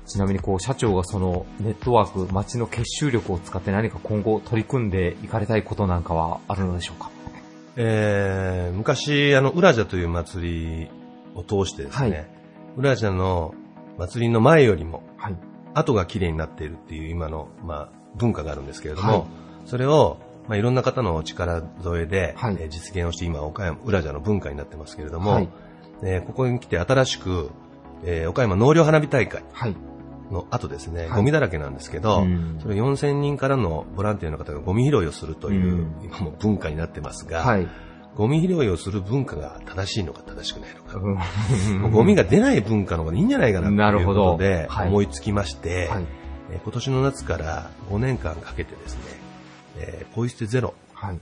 [0.10, 7.12] ちなみにこう社長がそのネットワーク、街の結集力を使って何か今後取り組んでいかれたいことなんかはあるのでしょうか？
[7.78, 10.90] えー、昔、あの、ウラジャという祭り
[11.36, 12.28] を通してですね、はい。
[12.76, 13.54] ウラジャの
[13.98, 15.36] 祭りの前よりも、はい。
[15.76, 19.24] 後が綺麗になっているっていう今の、まあ、文化があるんですけれども、はい。
[19.66, 20.18] それを、
[20.48, 22.58] まあ、いろんな方のお力添えで、はい。
[22.60, 25.50] えー実現をして今、岡山、ウラジャの文化になってますけれども、はい。
[26.04, 27.52] えーここに来て新しく、
[28.04, 29.76] えー岡山納涼花火大会はい。
[30.32, 37.68] の後ですね、はいゴミだらけなんですけど、うんそれ4000人からのボランティアの方がゴミ拾いをするという、うん今も文化になってますが、はい。
[38.16, 41.00] ゴミ拾いをする文化が正しいのか正しくないのか。
[41.90, 46.06] ゴミが出ない文化の方がいいんじゃないかなということではい思いつきまして、はい。
[46.52, 49.02] えー今年の夏から5年間かけてですね、
[49.78, 51.20] えーポイ捨てゼロはい。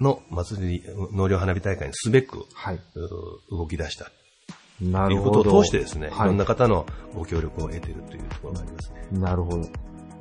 [0.00, 2.44] の祭り、納涼花火大会にすべく、
[3.50, 4.10] 動き出した
[4.80, 5.56] いうことど。
[5.56, 9.06] を通してですね、はいいろんな方のご協力を得ているというところがありますね。
[9.12, 9.68] なるほど。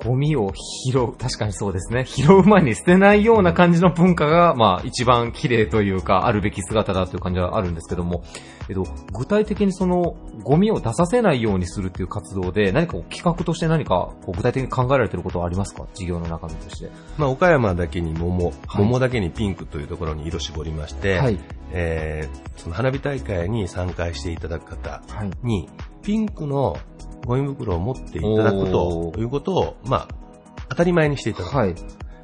[0.04, 0.52] ゴミを
[0.86, 2.06] 拾う、確かにそうですね。
[2.06, 8.24] 拾う前に捨てないような感じの文化が、まあ一番綺麗というか、あるべき姿だという感じはあるんですけども、
[8.70, 8.84] えっと、
[9.14, 15.86] 具体的にその、ゴミを出させないようにするっていう活動で、何か企画として何かこう具体的に考えられていることはありますか？
[15.94, 16.90] 事業の中身として。
[17.18, 21.40] まあ、岡山だけに桃、はい桃だけにピンクというところに色絞りまして、はい。
[21.74, 25.32] えーその花火大会に参加していただく方はい。
[25.42, 25.70] に、
[26.04, 26.78] ピンクの
[27.26, 30.16] ゴミ袋を持っていただくおとーいうことを、まあ、
[30.70, 31.58] 当たり前にしていただく。
[31.58, 31.76] はい。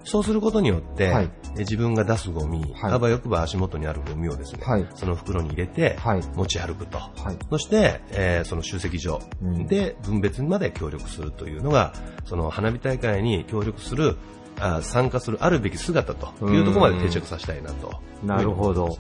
[0.04, 6.22] そうすることによって、はいえ自分が出すゴミ、はいあばよくば足元にあるゴミをですね、はいその袋に入れて、はい。
[6.36, 6.98] 持ち歩くと。
[6.98, 7.38] はい。
[7.50, 11.94] そして、えーその集積所うんで分別まで協力するというのが、
[12.26, 14.16] その花火大会に協力する、
[14.60, 18.00] あ参加するあるべき姿というところまで定着させたいなと。
[18.24, 18.98] なるほどはい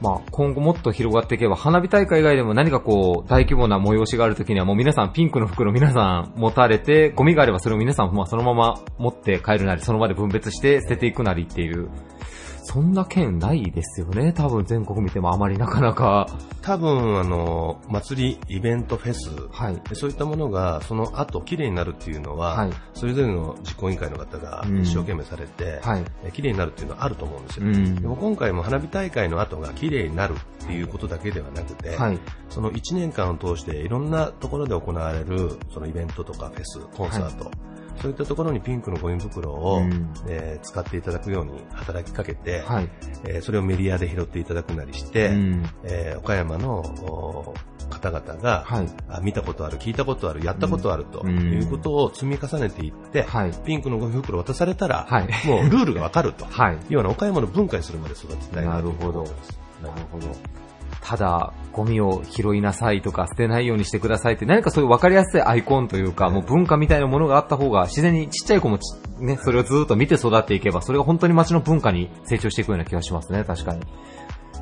[0.00, 11.88] まあ、今後もっと広がっていけば、花火大会以外でも何かこう、大規模な催しがあるときには、もう皆さんピンクの袋皆さん持たれて、ゴミがあればそれを皆さんまあそのまま持って帰るなり、その場で分別して捨てていくなりっていう。
[12.64, 14.32] そんな県ないですよね。
[14.32, 16.26] 多分全国見てもあまりなかなか。
[16.60, 19.80] 多分、あの、祭り、イベント、フェス、はい。
[19.94, 26.04] そういったものが、その後、綺麗になるっていうのは、はいそれぞれの実行委員会の方がうん一生懸命されて、はい。
[26.24, 27.66] え綺麗になるっていうのはあると思うんですよ。
[27.66, 32.18] うんでも今回も花火大会の後が綺麗になるっていうことだけではなくて、はい。
[32.48, 37.50] その1年間を通していろんなところで行われるそのイベントとかフェス、コンサート、
[38.00, 42.88] そういったところにピンクのゴミ袋を、うんえー使っていただくように働きかけて、はい。
[43.24, 47.54] えーそれをメディアで拾っていただくなりして、うんえー岡山のお
[47.90, 48.86] 方々が、はい。
[49.08, 53.52] あ見たことある、聞いたことある、やったことあるとうんいうことを積み重ねていって、はい。
[53.64, 56.44] ピンクのゴミ袋を渡されたら、はいもうルールがわかると。
[56.50, 56.78] はい。
[56.88, 59.24] 要は岡山の文化にするまで育てたいなるほど。
[59.82, 60.26] なるほど。
[61.02, 73.82] ただ、ゴミを拾いなさいとか捨てないようにしてくださいって何かそういう分かりやすいアイコンというか、もう文化みたいなものがあった方が自然にちっちゃい子もちね、それをずっと見て育っていけば、それが本当に街の文化に成長していくような気がしますね、確かに。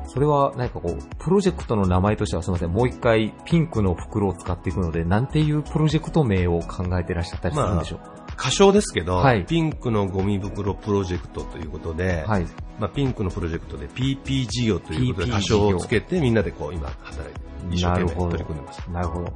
[0.07, 7.99] それは何かこう、プロジェクトの名前としてはすみません、もう一回ピンクの袋を使っていくので、なんていうプロジェクト名を考えてらっしゃったりするんでしょう、
[8.41, 12.47] 仮称ですけど、はいピンクのゴミ袋プロジェクトということで、はい。
[12.79, 18.89] まあ、ピンクのプロジェクトで PP 事業ということで仮称をつけてみんなでこう今働いて一生懸命取り組んでます。
[18.89, 19.31] なるほど。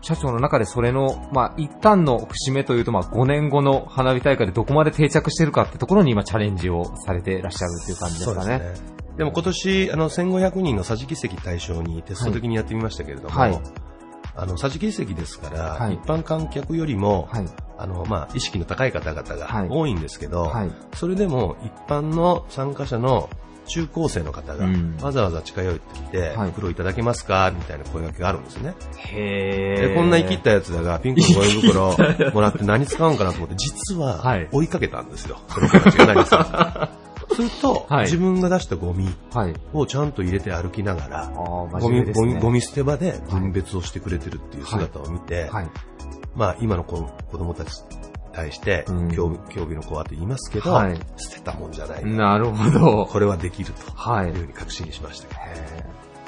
[0.00, 8.74] 社長の中でそれの、まあ、一旦の節目というと、まあ、5年後の花火大会でどこまで定着してるかってところに今チャレンジをされていらっしゃるっていう感じですかね。
[9.16, 13.60] でも今年、あの、1500人の桟敷席対象にテスト的にやってみましたけれども、はい
[14.38, 17.46] あの、桟敷席ですから、はい一般観客よりも、はい。
[17.76, 20.70] あの、まあ、意識の高い方々はいが多いんですけど、はい。
[20.94, 23.28] それでも一般の参加者の
[23.66, 27.52] 中高生の方がうんわざわざ近寄ってきて、はい袋いただけますか？
[27.54, 28.74] みたいな声掛けがあるんですね。
[28.96, 31.96] へで、こんな生きったやつらがピンクのゴミ袋
[32.32, 35.38] もらって何使うんかなと思って、実ははい追いかけたんですよ。
[35.48, 36.88] その子たちが何するか。
[37.30, 39.54] すると、はい自分が出したゴミはい。
[39.72, 42.40] をちゃんと入れて歩きながら、ゴミゴミ。
[42.40, 45.70] ゴミ捨て場で分別をしてくれてるっていう姿を見て、はい。
[46.34, 47.98] まあ今の子子供たちに
[48.32, 52.04] 対してうん、競技競技の子はと言いますけど、はい捨てたもんじゃない。
[52.04, 53.06] なるほど。
[53.06, 55.40] これはできるとはいいうふうに確信しましたけど。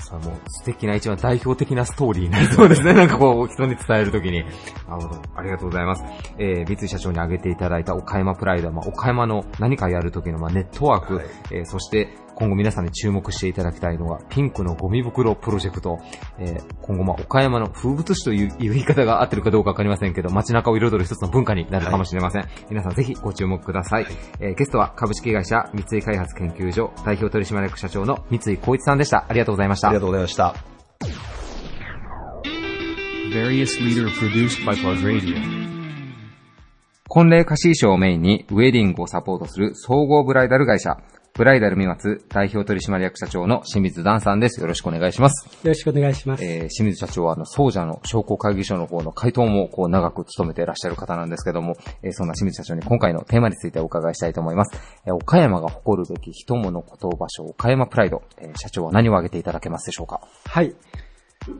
[0.01, 2.93] それはもう素敵な一番代表的なストーリーになりそうですね。
[2.95, 4.45] なんかこう、人に伝えるときに。
[4.89, 5.23] なるほど。
[5.37, 6.05] ありがとうございます。
[6.39, 12.09] えー、三井社長に挙げていただいた岡山プライドは、まあ、岡山の何かやるときの、まあ、ネットワーク、はいえーそして、
[12.41, 15.99] 今後皆さんに注目していただきたいのが、ピンクのゴミ袋プロジェクト。
[16.39, 22.49] えー今後、まあ、岡山の風物詩という言い方が合ってるかどうかわかりませんけど、街中を彩る一つの文化になるかもしれません。
[22.71, 24.07] 皆さんぜひご注目ください。
[24.41, 29.27] えーゲストは株式会社三井開発研究所代表取締役社長の三井光一さんでした。
[29.29, 29.89] ありがとうございました。
[29.89, 30.55] ありがとうございました。
[33.35, 35.71] Various leader produced by Plug Radio.
[37.07, 40.97] 婚礼貸衣装をメインにウェディングをサポートする総合ブライダル会社、
[41.41, 44.61] ブライダル三松代表取締役社長の清水段さんです。
[44.61, 45.47] よろしくお願いします。
[45.47, 46.45] よろしくお願いします。
[46.45, 54.79] えー清水社長はあの、総社の商工会議所の方の回答もこう長く務めていらっしゃる方なんですけども、えーそんな清水社長に今回のテーマについてお伺いしたいと思います。
[55.07, 60.21] えー岡山が誇るべき人物こと場所、岡山プライド、えー社長は何を挙げていただけますでしょうか？
[60.45, 60.75] はい。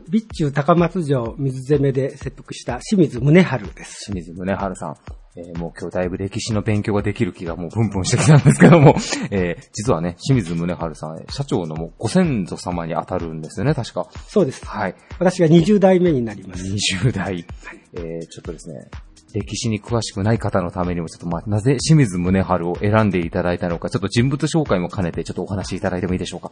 [0.05, 4.11] 備中高松城水攻めで切腹した清水宗春です。
[4.11, 4.95] 清水宗春さん。
[5.37, 8.95] えーもう今日だいぶ歴史の勉強ができる気がもうプンプンしてきたんですけども、
[9.31, 14.07] えー実はね、清水宗春さん、えー社長のもうご先祖様に当たるんですよね、確か。
[14.27, 14.65] そうです。
[14.65, 14.95] はい。
[15.19, 16.63] 私が20代目になります。
[16.65, 17.45] 20代。
[17.93, 18.89] えーちょっとですね、
[19.33, 26.51] 歴史に詳しくない方のためにも、ちょっとまあ、なぜ清水宗春を選んでいただいたのか、ちょっと人物紹介も兼ねて、ちょっとお話しいただいてもいいでしょうか。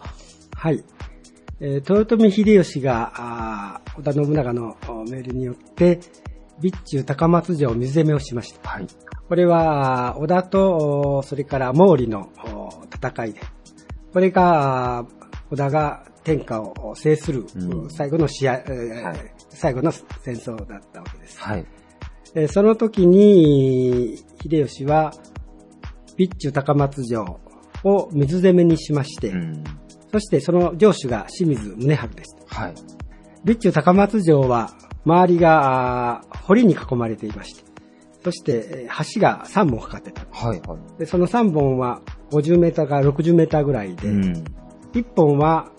[0.55, 0.81] はい。
[1.59, 5.99] えー豊臣秀吉が、織田信長のお命令によって、
[6.61, 8.69] 備中高松城水攻めをしました。
[8.69, 8.87] はい。
[9.27, 13.41] これは、織田と、おそれから毛利のお戦いで、
[14.11, 15.05] これが、
[15.51, 19.17] 織田が天下を制する、うん最後の試合、えーはい
[19.49, 21.39] 最後の戦争だったわけです。
[21.39, 21.65] はい。
[22.35, 25.13] えーその時に、秀吉は、
[26.17, 27.39] 備中高松城
[27.83, 29.63] を水攻めにしまして、うん。
[30.11, 32.35] そしてその城主が清水宗春です。
[32.47, 32.73] はい。
[33.43, 34.71] 備中高松城は、
[35.09, 37.63] 周りが堀に囲まれていまして、
[38.23, 40.25] そしてえー橋が3本かかってた。
[40.31, 40.61] はい。
[40.61, 40.99] はい。
[40.99, 44.43] でその3本は50メーターから60メーターぐらいで、うん。
[44.93, 45.71] 1本は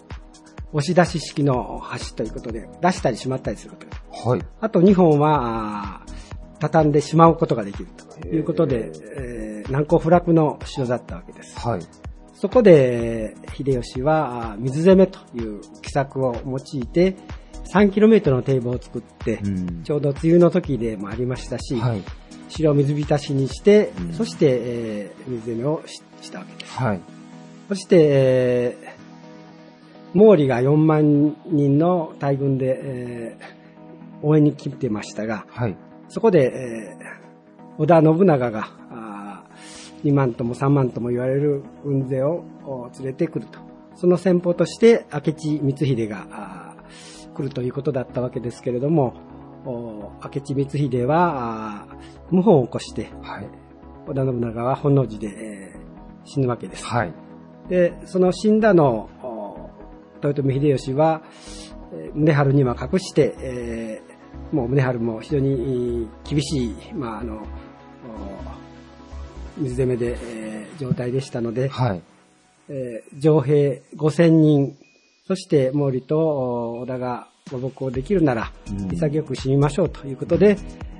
[0.73, 4.29] 押し出し式の橋ということで、出したりしまったりするという。
[4.31, 4.43] はい。
[4.61, 6.03] あと2本は、
[6.61, 7.89] 畳んでしまうことができる
[8.21, 11.59] ということで、えー難攻不落の城だったわけです。
[11.61, 11.81] はい。
[12.35, 17.17] そこで、秀吉は水攻めという奇策を用いて、
[17.73, 19.83] 3km の堤防を作って、うん。
[19.85, 22.03] ちょうど梅雨の時でもありましたし、はい。
[22.49, 26.77] 城を水浸しにして、うんそして、えー水攻めをししたわけです。
[26.77, 27.01] はい。
[27.69, 33.61] そして、えー、毛利が4万人の大軍で、えー
[34.23, 35.77] 応援に来てましたが、はい。
[36.09, 37.21] そこで、えー
[37.79, 43.61] 織田信長が、あー2万とも3万とも言われる軍勢をお連れてくると。
[43.95, 46.70] その先方として明智光秀が
[47.41, 49.15] 来るということだったわけですけれども、
[49.65, 51.87] お明智光秀は
[52.31, 53.49] 謀反を起こして、はい。
[54.07, 55.81] 織田信長は本能寺で、えー
[56.23, 56.85] 死ぬわけです。
[56.85, 57.15] はい。
[57.69, 59.09] で、その死んだの
[60.23, 61.23] 豊臣秀吉は、
[61.93, 67.43] えー宗春には隠して、えーもう宗春も非常にえー厳しい、まあ、あの、
[69.59, 72.03] お水攻めで、えー状態でしたので、はい。
[72.69, 74.77] えー上兵5000人、
[75.27, 80.57] そして毛利とお織田が和睦をできるなら、うん潔く死にましょうということで、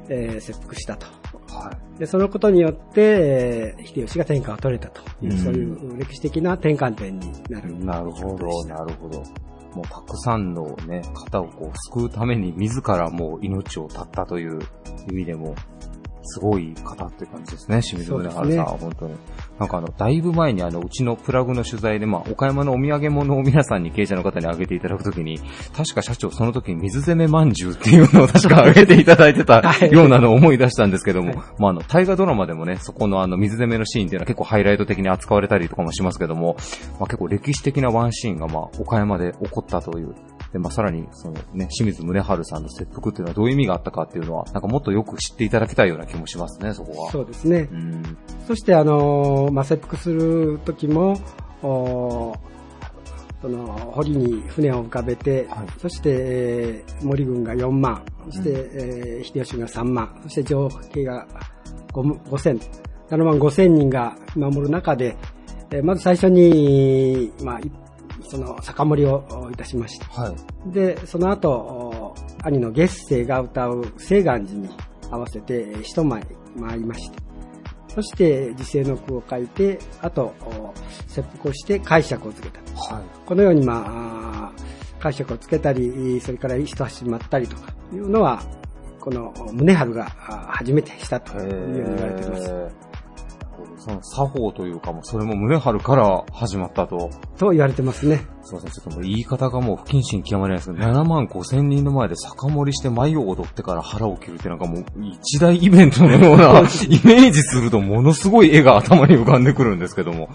[0.09, 1.07] えー切腹したと。
[1.53, 1.99] はい。
[1.99, 7.85] で、そのことによって、えー秀吉が天下を取れたという、うんそういう歴史的な転換点になる。
[7.85, 9.23] なるほど、なるほど。
[9.75, 14.59] もうたくさんのね、方をこう救うために自らもう命を絶ったという
[15.11, 15.55] 意味でも、
[16.31, 19.15] すごい方って感じですね、清水宗春さんは、そう本当に。
[19.59, 25.39] なんかあの、だいぶ前にあの、うちのプラグの取材で、まあ、岡山のお土産物を皆さんに経営者の方にあげていただくときに、
[25.77, 36.57] 確か社長その時に水攻めまんじゅうっていうのを確かあげていただいてたはいようなのを思い出したんですけども、まああの、大河ドラマでもね、そこのあの、水攻めのシーンっていうのは結構ハイライト的に扱われたりとかもしますけども、
[36.99, 40.15] まあ結構歴史的なワンシーンがまあ、岡山で起こったという。
[40.53, 47.11] で、まあさらに、そのね、清水宗春さんの切腹っていうのはどういう意味があったかっていうのは、なんかもっとよく知っていただきたいような気もしますね、そこは。
[47.13, 47.69] そうですね。
[47.71, 48.03] うん。
[48.47, 51.17] そして、あのーまあ、切腹する時も、
[51.63, 52.35] お
[53.43, 61.27] その、堀に船を浮かべて、はいそして、えー森軍が4万、そして、えー秀吉が3万、そして上兵が
[61.93, 62.61] 5 5000、
[63.09, 65.17] 7万5千人が守る中で、
[65.71, 67.71] えーまず最初に、まあ、い
[68.23, 70.07] その、酒盛りをおいたしました。
[70.23, 70.35] は
[70.67, 70.73] い。
[70.73, 74.69] で、その後、お兄の月星が歌う聖願寺に
[75.11, 76.27] 合わせてえー一枚
[76.61, 77.19] 回りまして、
[77.89, 80.73] そして時世の句を書いて、あと、お
[81.09, 82.61] 切腹をして解釈をつけた。
[82.95, 83.05] はい。
[83.27, 84.53] このように、まあ
[85.01, 88.43] 解釈をつけたり、それから一足まったりとかいうのは、
[89.01, 92.90] この宗春が初めてしたというふうに言われています。
[93.81, 97.11] その作法というか、もうそれも宗春から始まったと。
[97.39, 98.27] と言われてますね。
[98.43, 104.85] すいません、ちょっともう言い方がもう不謹慎極まりないですけど、7万5千人の前で酒盛りして舞を踊ってから腹を切るってなんかもう
[105.23, 106.63] 一大イベントのような イ
[107.05, 110.29] メージするとものすごい絵が頭に浮かんでくるんですけども、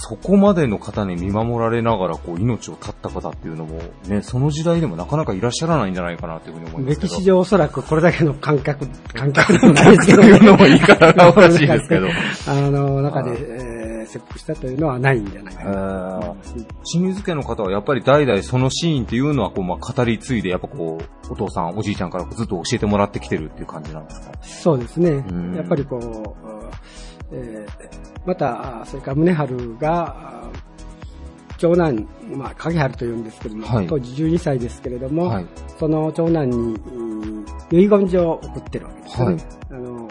[0.00, 3.78] そこまでの方に見守られながらこう命を絶った方っていうのも
[4.08, 7.00] ね、その時代でもなかなかいらっしゃらないんじゃないかなというふうに思います。
[7.00, 12.08] 歴史上おそらくこれだけの観客、観客でもないですけど、というのも言い方がおかしいですけど。
[12.48, 13.80] あの、中で、えー
[14.10, 16.34] 切腹したというのはないんじゃないかえな。
[16.84, 24.32] 清水家の方はやっぱり代々そのシーンっていうのはこう、まあ、語り継いで、やっぱこう、お父さん、おじいちゃんからずっと教えてもらってきてるっていう感じなんですか？
[24.42, 25.54] そうですねん。
[25.54, 26.40] やっぱりこう、
[27.32, 30.50] えーまた、それから宗春が、あ
[31.60, 35.46] 長男、まあ、影春というんですけれども、はい当時12歳ですけれども、はい。
[35.78, 37.10] その長男に、うん
[37.72, 39.34] 遺言状を送ってるわけですよね。
[39.34, 40.08] はいあの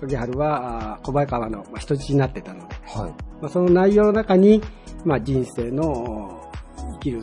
[0.00, 3.10] 影春はあ小早川のまあ人質になってたので、はい。
[3.42, 4.62] まあ、その内容の中に、
[5.04, 6.52] まあ、人生のお
[6.94, 7.22] 生きるう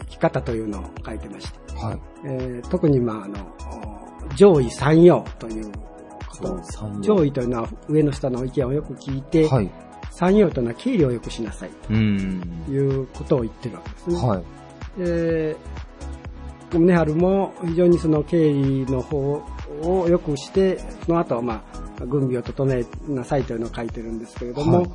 [0.00, 2.00] 生き方というのを書いてまして、はい。
[2.26, 3.38] えー特に、まあ、あの
[4.30, 5.93] お上位三要というこ
[6.40, 6.60] と
[7.00, 9.70] 上位というのは上の下の意見をよく聞いて、はい。
[10.10, 12.62] 三要というのは経理をよくしなさいうん。
[12.66, 14.28] ということを言ってるわけですね。
[14.28, 14.44] はい。
[14.98, 15.56] で
[16.72, 19.42] 宗春も非常にその経理の方
[19.82, 21.64] をよくして、その後、ま
[22.00, 24.90] あ、軍備を整えなさいというのを書いてるんですけれども、はい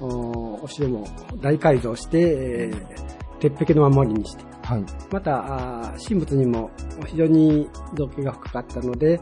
[0.00, 1.08] おお城も
[1.40, 4.84] 大改造して、えー鉄壁の守りにして、はい。
[5.10, 6.70] また、神仏にも
[7.06, 9.20] 非常に造形が深かったので、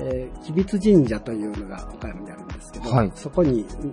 [0.00, 3.90] えー、吉備神社というのが岡山にあるんですけど、はいそこにうん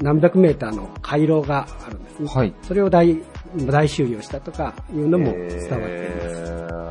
[0.00, 2.28] 何百メーターの回廊があるんですね。
[2.28, 2.54] はい。
[2.62, 3.22] それを大
[3.66, 5.78] 大修理をしたとかいうのも伝わっています。
[5.78, 6.82] えー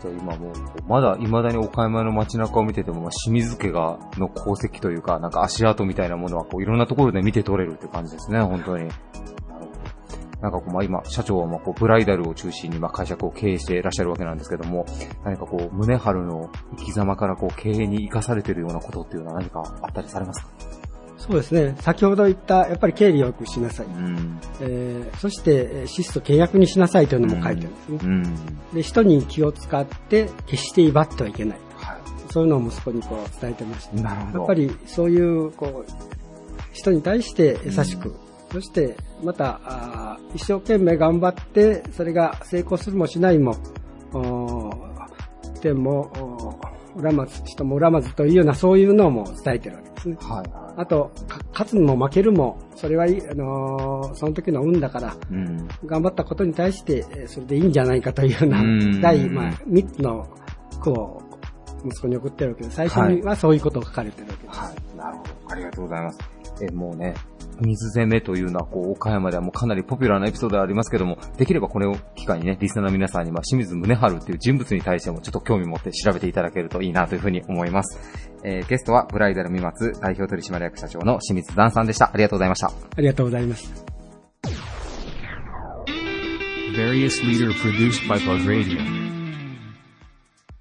[0.00, 0.54] じゃあ今もう、
[0.88, 8.88] まだ未だに岡山の街中を見てても、まあ、清水家が、の功績というか、なんか足跡みたいなものは、こう、いろんなところで見て取れるって感じですね、本当に。
[10.42, 14.86] なんかこう、まあ今、社長はまあこう、ブライダルを中心にまあ会社を経営していらっしゃるわけなんですけども、
[15.24, 20.48] 何かこう、宗春の生き様からこう、経営に生かされているようなことっていうのは何かあったりされますか？
[21.18, 21.76] そうですね。
[21.80, 23.86] 先ほど言った、やっぱり経理をよくしなさい。
[23.86, 24.40] うん。
[24.60, 27.98] えーそして、えー質素契約にしなさいというのも書いてるんですね。
[28.02, 28.58] うん。
[28.72, 31.58] で、人に気を使って、決して威張ってはいけない。
[31.76, 31.98] は
[32.30, 33.98] そういうのを息子にこう伝えてました。
[33.98, 34.02] い。
[34.02, 34.38] なるほど。
[34.38, 35.92] やっぱりそういう、こう、
[36.72, 38.14] 人に対して優しく
[38.52, 43.54] そして、また、あー一生懸命頑張って、それが成功するもしないも、
[45.60, 46.10] 天も、
[47.00, 50.16] 恨まず、人も恨まずというような、そういうのも伝えてるわけですね。
[50.20, 50.50] はい。
[50.76, 55.68] あと、か勝つのも負けるも、それはいい、あのーその時の運だから、うん。
[55.86, 60.26] 頑張ったことに対して、えーそれでいいんじゃないかというようなうん、第、まあ、3つの
[60.80, 61.22] 句を
[61.84, 64.58] 息子に送ってるわけで、最初にはそういうことが書かれてるわけです。
[64.60, 64.96] はい。
[64.96, 65.30] なるほど。
[65.48, 66.18] ありがとうございます。
[66.62, 67.14] え、もうね、
[67.60, 77.98] 水攻めというのは、こう、岡山ではもうかなりポピュラーなエピソードでありますけども、できればこれを機会にね、リスナーの皆さんには、清水宗春っていう人物に対してもちょっと興味持って調べていただけるといいなというふうに思います。
[78.42, 82.10] えーゲストは、ブライダル三松代表取締役社長の清水段さんでした。
[82.12, 82.68] ありがとうございました。
[82.68, 83.90] ありがとうございます。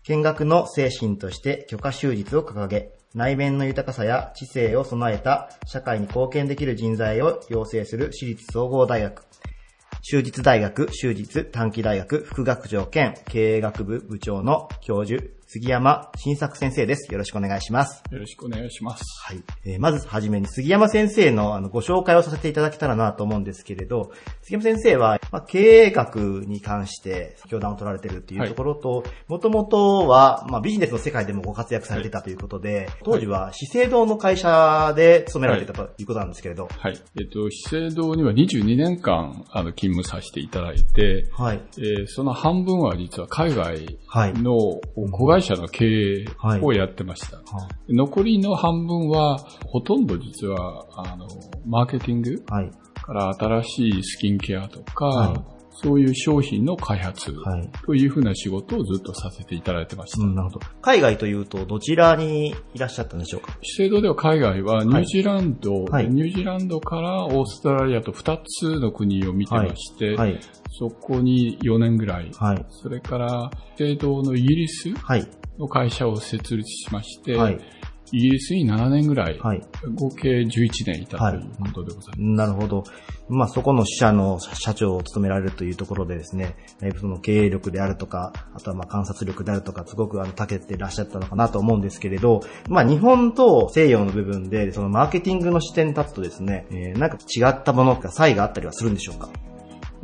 [0.04, 9.24] 見学の精神として許可修実を掲げ、内面の豊かさや知性を備えた社会に貢献できる人材を養成する私立総合大学。
[10.02, 17.12] 修実大学、修実短期大学副学長兼経営学部部長の教授、杉山新作先生です。
[17.12, 18.04] よろしくお願いします。
[18.12, 19.04] よろしくお願いします。
[19.24, 19.44] はい。
[19.66, 24.12] えーまずはじめに杉山先生のあのご紹介をさせていただけたらなと思うんですけれど、
[24.44, 37.02] 杉山先生は、まあ、経営学に関して教壇を取られているっていうところと、もともとは、まあ、ビジネスの世界でもご活躍されてたということで、当時は資生堂の会社で勤められてたということなんですけれど、はい。
[37.20, 41.62] えっと、資生堂には22年間、あの、勤務させていただいて、はい。
[41.80, 44.34] えーその半分は実は海外はい。
[44.34, 44.54] の
[45.12, 46.26] 子会社の経営
[46.62, 47.42] をやってました。
[47.90, 51.28] 残りの半分は、ほとんど実は、あの、
[51.66, 52.72] マーケティングはい。
[53.02, 57.70] から新しいスキンケアとか、はいそういう商品の開発はい。
[57.86, 60.24] というふうな仕事をずっとさせていただいてました。
[60.24, 60.66] うん、なるほど。
[60.82, 63.58] 海外というと、どちらにいらっしゃったんでしょうか？
[63.62, 70.40] 資生堂では海外はニュージーランド、はいニュージーランドからオーストラリアと2つの国を見てまして、はい。
[70.78, 72.66] そこに4年ぐらい、はい。
[72.70, 75.28] それから資生堂のイギリスはい。
[75.58, 77.60] の会社を設立しまして、はい。
[78.12, 79.62] イギリスに7年ぐらい、はい。
[79.96, 82.22] 合計11年いたということでございます。
[82.22, 82.84] なるほど。
[83.30, 99.30] まあ、そこの支社の社長を務められるというところでですね、だいぶその経営力であるとか、あとはまあ観察力であるとか、すごくあの、長けてらっしゃったのかなと思うんですけれど、まあ、日本と西洋の部分で、そのマーケティングの視点に立つとですね、えーなんか違ったものとか差異があったりはするんでしょうか？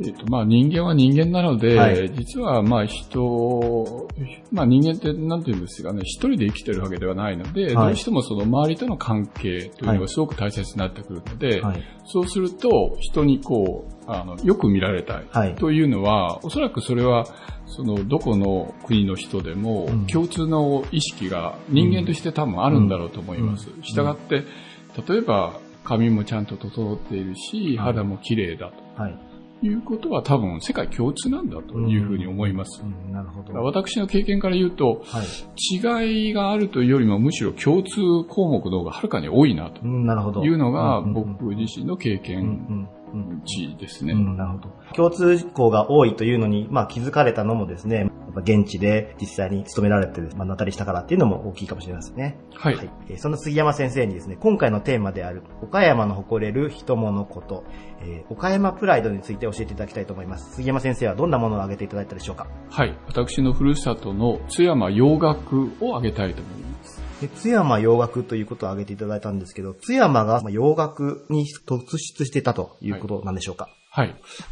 [0.00, 4.08] えっと、まあ人間は人間なので、はい実はまあ人、
[4.52, 11.82] まあ人間ってなんていうんですかね、一人で生きてるわけではないので、はいどうしてもその周りとの関係というのはいがすごく大切になってくるので、はい。
[12.04, 15.54] そうすると人にこう、あの、よく見られたいはい。
[15.56, 17.24] というのは、おそらくそれは、
[17.66, 23.70] その、どこの国の人でもうん共通の意識が人間として多分あるんだろうと思います。
[23.70, 24.44] うんしたがって、
[25.08, 29.02] 例えば髪もちゃんと整っているし、肌も綺麗だと。
[29.02, 29.18] はい。
[29.62, 32.82] いうことは多分世界共通なんだというふうに思います。
[32.82, 33.54] うん、なるほど。
[33.62, 35.26] 私の経験から言うと、はい。
[36.06, 37.96] 違いがあるというよりもむしろ共通
[38.28, 39.84] 項目の方がはるかに多いなと。
[39.84, 42.88] いうのが僕自身の経験
[43.78, 44.12] ですね。
[44.12, 44.70] うん、なるほど。
[44.94, 52.38] 共通項が多いというのに、まあ気づかれたのもですね、やっぱ現地で実際に勤められてる、まあ、なったりしたからっていうのも大きいかもしれませんね。
[52.54, 52.90] はい。
[53.08, 57.64] えーその杉山先生にですね、今回のテーマである、岡山の誇れる人物こと、
[58.02, 60.56] えー岡山プライドについて教えていただきたいと思います。
[60.56, 62.46] 杉山先生はどんなものを挙げていただいたでしょうか？
[62.70, 62.94] はい。
[63.06, 66.95] 私のふるさとの津山洋楽を挙げたいと思います。
[67.20, 73.85] で津山洋楽ということを挙げていただいたんですけど、津山が洋楽に突出してたということなんでしょうか、はい。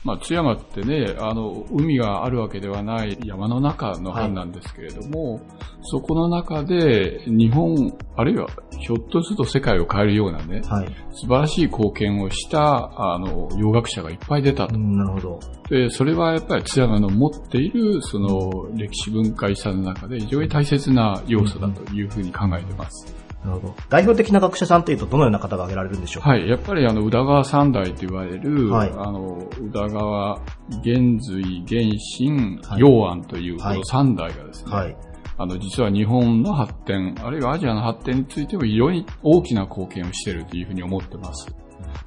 [0.04, 5.40] まあ、津山ってね、あの、海があるわけではない山の中の藩なんですけれども、
[5.82, 8.48] そこの中で日本、あるいは
[8.80, 10.88] ひょっとすると世界を変えるようなね、はい。
[11.12, 14.78] 素晴らしい貢献をした、あの、洋楽者がいっぱい出たとう。
[14.78, 15.40] ん、なるほど。
[15.68, 23.23] で、それはやっぱり津山の持っている、その、歴史文化遺産の中で非常に大切な要素だというふうに考えてます。
[23.44, 23.74] なるほど。
[23.90, 26.22] 代表的な学者さんというとどのような方が挙げられるんでしょう？
[26.22, 26.48] かはい。
[26.48, 30.40] やっぱりあの、宇田川三代と言われる、はいあの、宇田川、
[30.82, 34.96] 玄瑞、玄神、はい陽安というこはいの三代がですね、はい。
[35.36, 41.54] あの、実は日本の発展、あるいはアジアの発展についても非常に大きな貢献をしているというふうに思ってます。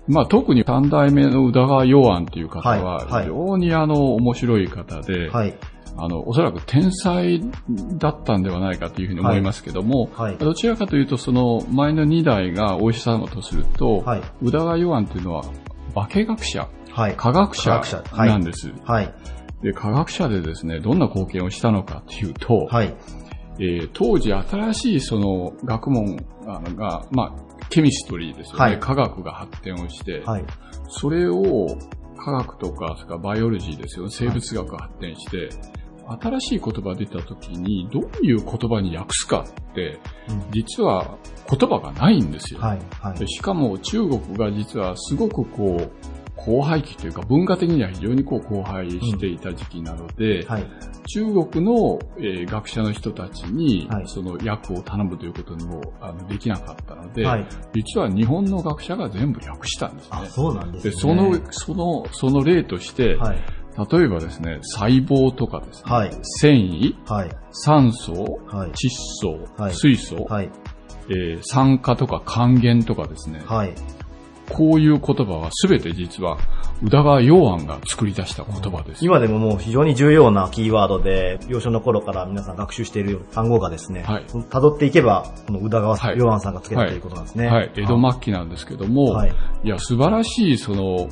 [0.07, 5.53] まあ、特に三代目の宇田川陽安という方は非常にあの、面白い方で、はい。
[5.97, 7.41] あの、おそらく天才
[7.97, 10.37] だったんではないかというふうに思いますけども、はい。
[10.37, 14.21] どちらかというと、その前の2代がお医者様とすると、はい。
[14.41, 15.43] 宇田川ヨアンというのは
[15.95, 17.15] 化学者、はい。
[17.15, 17.81] 科学者
[18.13, 18.71] なんです。
[18.85, 19.13] はい。
[19.63, 22.93] で、科学者でですね、どんな貢献をしたのかというと、はい。
[23.59, 26.17] えー当時新しいその学問
[26.75, 28.59] が、まあ、ケミストリーですよね。
[28.59, 30.45] はい科学が発展をして、はい。
[30.89, 31.67] それを
[32.17, 34.11] 科学とか、それからバイオロジーですよね。
[34.11, 35.49] 生物学が発展して、
[36.21, 39.99] 新しい言葉出た時にどういう言葉に訳すかって、
[40.51, 41.17] 実は
[41.49, 42.59] 言葉がないんですよ。
[42.59, 42.79] はい。
[43.01, 43.27] はいで。
[43.27, 45.91] しかも中国が実はすごくこう、
[46.39, 50.67] 荒廃期というか文化的には非常にこう荒廃していた時期なので、はい。
[51.07, 57.47] 中国の、えー学者の人たちに、はいその訳を頼むということにもあのできなかったので、はい。
[57.73, 60.09] 実は日本の学者が全部訳したんですね。
[60.11, 60.95] あ、そうなんですで、ね。
[60.95, 63.37] その、その、その例として、はい。
[63.77, 66.11] 例えばですね、細胞とかですね、はい。
[66.21, 67.29] 繊維、はい。
[67.51, 68.71] 酸素、はい。
[68.71, 70.49] 窒素、はい水素、はい。
[71.09, 73.73] えー酸化とか還元とかですね、はい。
[74.49, 76.37] こういう言葉は全て実は
[76.81, 79.03] 宇田川洋安が作り出した言葉です。
[79.03, 87.47] 今でももう非常に重要なキーワードで、幼少の頃から皆さん学習している単語がですね、はい辿っていけば、この宇田川はい洋安さんがつけたということなんですね。
[87.47, 91.09] はい、江戸末期なんですけども、はいい、や、素晴らしい、その、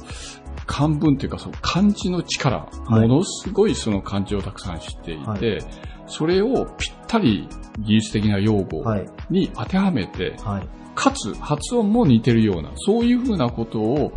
[0.66, 5.60] 漢文というか、その漢字の力、はいものすごいその漢字をたくさん知っていて、はい
[6.08, 7.48] それをぴったり
[7.80, 9.10] 技術的な用語はい。
[9.30, 10.68] に当てはめて、はい。
[10.94, 14.14] かつ発音も似てるような、そういうふうなことを、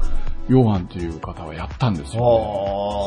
[0.49, 2.27] ヨハンという方はやったんですよ、ね。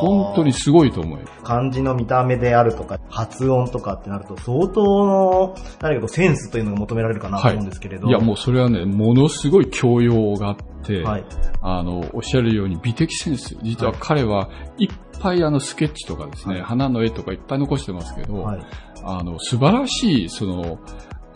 [0.02, 1.44] 本当にすごいと思います。
[1.44, 8.08] 漢字の見た目であるとか、発音とかってなると、相当の、何かこうセンスというのが求められるかなと思うんですけれど。
[8.08, 11.26] いや、もうそれはね、ものすごい教養があって、はい。
[11.62, 13.58] あの、おっしゃるように美的センス。
[13.64, 14.90] 実は彼はいっ
[15.20, 18.62] ぱいあのスケッチとかですね、はい花の絵とかいっぱい残してますけど、はい。
[19.04, 20.80] あの、素晴らしい、その、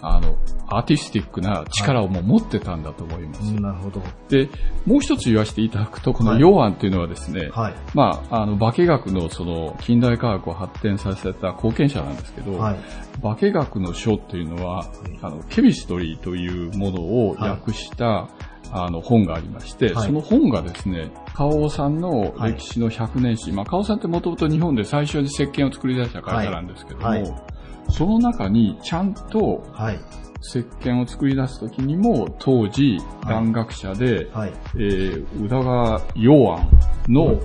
[0.01, 0.37] あの、
[0.67, 3.53] アーティスティックな力をもう持ってたんだと思います。
[3.53, 4.01] うんなるほど。
[4.29, 4.49] で、
[4.85, 6.41] もう一つ言わせていただくと、このはい。
[6.41, 7.73] ヨアンっていうのはですね、はい。
[7.93, 12.77] まあ、あの、化学のその、近代科学を発展させた貢献者なんですけど、はい。
[13.21, 14.85] 化学の書っていうのは、
[15.21, 18.27] あの、ケミストリーというものを訳した、
[18.71, 20.07] あの、本がありまして、はい。
[20.07, 27.23] その本がですね、カオさんの歴史の100年史、まあ、カオさんってもともと日本で最初に石鹸を作り出した会社なんですけども、はい。
[27.23, 27.54] はい
[27.89, 29.99] その中にちゃんとはい。
[30.47, 34.53] 石鹸を作り出すときにも、当時、はい蘭学者で、はい。
[34.75, 36.69] えー宇田川洋安
[37.07, 37.39] の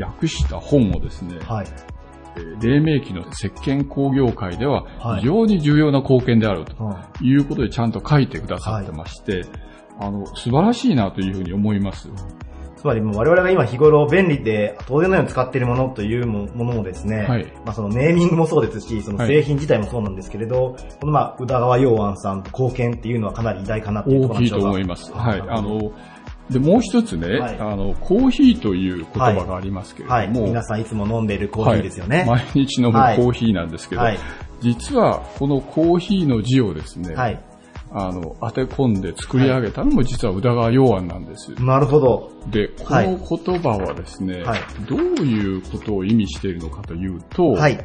[0.00, 1.66] 訳した本をですね、はい。
[2.36, 9.44] えー黎明期の石鹸工業界でははい非常に重要な貢献であるとうんいうことでちゃんと書いてくださってまして、
[10.00, 12.08] あの、素晴らしいなというふうに思います。
[12.82, 24.56] つまりもう我々が今日頃便利で当然のように使っているものというもものもですね、はいまあそのネーミングもそうですし、その製品自体もそうなんですけれど、このまあ宇田川洋安さん貢献っていうのはかなり偉大かなっていうところ大きいと。
[24.56, 25.12] 思います。
[25.12, 25.40] はい。
[25.48, 25.92] あの、
[26.50, 30.28] で、もう一つね、はいあの、コーヒーという言葉がありますけれども、はい。
[30.28, 32.18] 皆さんいつも飲んでいるコーヒーですよね。
[32.18, 34.18] はい毎日飲むコはいーヒーなんですけど、はい。
[34.60, 37.40] 実はこのコーヒーの字をですね、はい。
[37.94, 41.52] あの、当て込んで作り上げたのも実は宇田川洋安なんです。
[41.62, 42.32] なるほど。
[42.50, 47.78] で、こはいの言葉はですね、はいどういうことを意味しているのかというと、はい。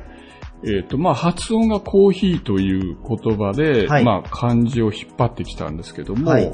[0.63, 6.51] えっ、と、まあ、発音がコーヒーという言葉で、はいまあ、漢字を引っ張ってきたんですけども、はい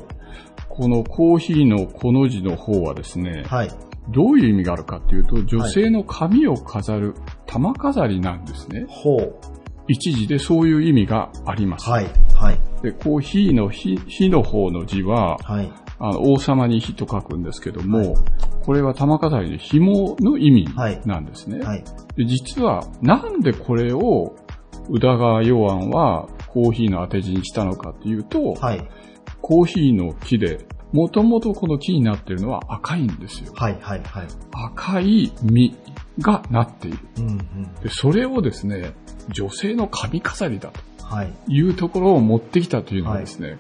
[0.70, 3.72] このコーヒーのこの字の方はですね、はい。
[4.10, 7.14] どういう意味があるかっていうと、女性の髪を飾る
[7.46, 8.86] 玉飾りなんですね。
[8.90, 9.36] ほう。
[9.88, 11.90] 一時でそういう意味があります。
[11.90, 12.08] はい。
[12.34, 12.60] はい。
[12.82, 15.72] で、コーヒーの火火の方の字は、はい。
[16.00, 18.16] あの王様に火と書くんですけども、はい
[18.64, 21.60] これは玉飾りで紐の意味はいなんですね。
[21.60, 21.84] はい。
[22.16, 24.36] で実は、なんでこれを
[24.90, 28.90] 宇田川洋安はコーヒーの当て字にしたのかっていうと、はい。
[29.42, 33.52] コーヒーの木で、もともとこの木になってるのは赤いんですよ。
[33.56, 33.78] はい。
[33.82, 34.02] はい。
[34.04, 34.28] はい。
[34.52, 35.76] 赤い実
[36.20, 37.00] がなっている。
[37.18, 37.38] うんうん。
[37.82, 38.94] でそれをですね、
[39.30, 40.72] 女性の髪飾りだ
[41.04, 41.34] はい。
[41.46, 43.60] というところを持ってきたというのはですね、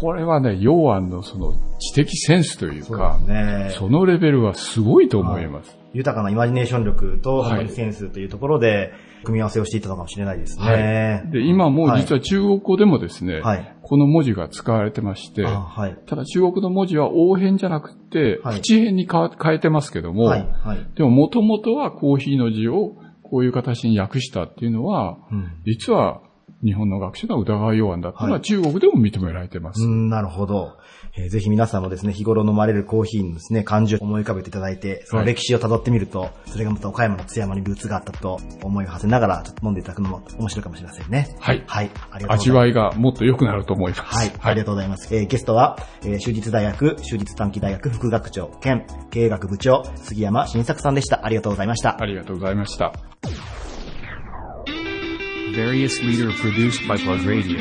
[0.00, 3.70] これはね、洋安のその知的センスというかね。
[3.78, 5.78] そのレベルはすごいと思います。
[5.94, 8.92] 豊かなイマジネーション力と、センスというところで、
[9.24, 11.24] 組み合わせをしていたのかもしれないですね。
[11.32, 13.76] で、今も実は中国語でもですね、はい。
[13.82, 15.98] この文字が使われてまして、あはい。
[16.06, 20.48] ただ中国の文字は応変じゃなくて、はい口変に変えてますけども、はい。
[20.62, 20.86] はい。
[20.94, 22.96] でも元々はコーヒーの字を
[23.30, 25.62] こういう形に訳したっていうのは、うん。
[25.64, 26.22] 実は
[26.64, 29.82] 日本の学者の宇田川洋安だったのははい中国でも認められてます。
[29.82, 30.76] うん、なるほど。
[31.16, 41.36] えーぜひ皆さんもですね、日頃飲まれるコーヒーのですね、漢字を思い浮かべていただいて、その歴史を辿ってみると、それがまた岡山の津山にルーツがあったと思いを馳せながら、ちょっと飲んでいただくのも面白いかもしれませんね。
[41.40, 41.84] はいはい。
[41.84, 42.40] ありがとうございます。
[42.42, 44.02] 味わいがもっと良くなると思います。
[44.02, 45.14] はい、ありがとうございます。
[45.14, 51.24] えーゲストは、えー、州立大学、州立短期大学副学長兼経営学部長、杉山晋作さんでした。
[51.24, 52.00] ありがとうございました。
[52.00, 52.92] ありがとうございました。
[55.58, 57.58] Various leader produced by Plug Radio.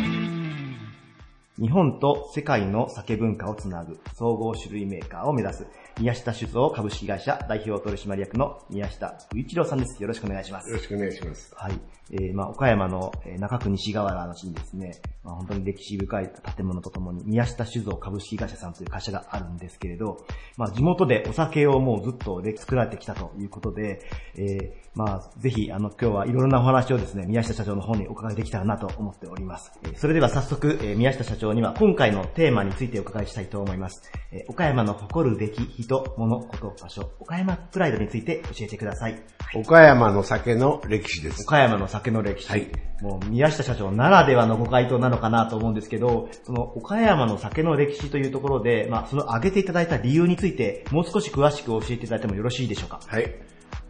[1.59, 5.65] 日本と世界の酒文化をつなぐ総合種類メーカーを目指す
[5.99, 9.99] 宮下酒造株式会社代表取締役の宮下宇一郎さんです。
[9.99, 10.69] よろしくお願いします。
[10.69, 11.51] よろしくお願いします。
[11.55, 11.79] はい。
[12.11, 14.91] えー、まあ、岡山のえー中区西川原の地にですね、
[15.23, 20.23] まあ、本当に歴史深い建物とともに、宮下酒造株式会社さんという会社があるんですけれど、
[20.55, 24.01] まあ、地元でお酒をもうずっとで作られてきたということで、
[24.35, 29.71] えー、まあ、ぜひ、あの、今日はいろいろなお話をですね、宮下社長の方にお伺いできたらなと思っております。
[29.83, 34.11] えーそれでは早速、えー宮下社長には今回のテーマについてお伺いしたいと思います。
[34.31, 39.23] えー岡山の誇るべき人、物、こと、場所、岡山プライドについて教えてください。
[39.55, 41.43] 岡山の酒の歴史です。
[41.43, 42.71] 岡山の酒の歴史。
[43.01, 52.99] もう宮下社長ならではのご回答なのかなと思うんですけど、その岡山の酒の歴史というところで、まあその挙げていただいた理由について、もう少し詳しく教えていただいてもよろしいでしょうか？
[53.07, 53.23] はい。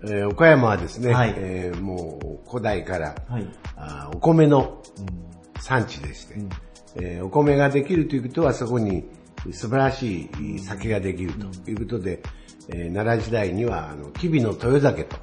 [0.04, 3.48] えー岡山はですね、はいえーもう古代から、はい。
[3.76, 4.84] あーお米の
[5.60, 6.36] 産地でして、
[6.98, 9.10] えーお米ができるということはそこに
[9.54, 12.22] 素晴らしい酒ができるということで、
[12.70, 15.16] えー奈良時代にはあの吉備の豊酒と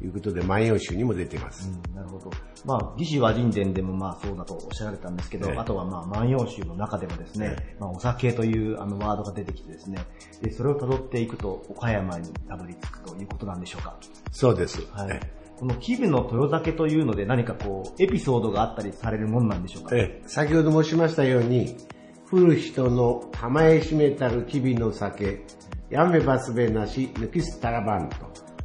[0.00, 1.68] いうことで万葉集にも出ています。
[1.94, 2.30] なるほど。
[2.64, 9.98] まあ、義士和人伝でもまあそうだとおっしゃられたんですけど、ねあとはまあ万葉集の中でもですね、まあお酒というあのワードが出てきてですね、
[10.42, 13.96] で、それを辿っていくと岡山にたどり着くということなんでしょうか。
[14.30, 14.86] そうです。
[14.92, 15.20] はい。
[15.58, 19.96] この吉備の豊酒というので何かこう、エピソードがあったりされるもんなんでしょうか？
[19.96, 21.76] ええ先ほど申しましたように、
[22.32, 25.44] 降る人の玉へしめたるきびの酒、
[25.90, 28.16] やめばすべなし、抜きすたらばんと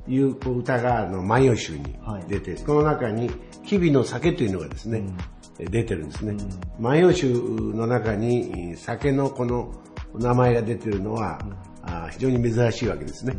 [0.07, 1.99] いう歌があの万葉集に
[2.30, 3.30] 出て、この中に
[3.65, 5.03] きびの酒というのがですね、
[5.59, 6.38] 出てるんですね。
[6.80, 9.74] 万葉集の中に酒のこの
[10.15, 11.38] 名前が出てるのは、
[11.82, 13.36] あ非常に珍しいわけですね。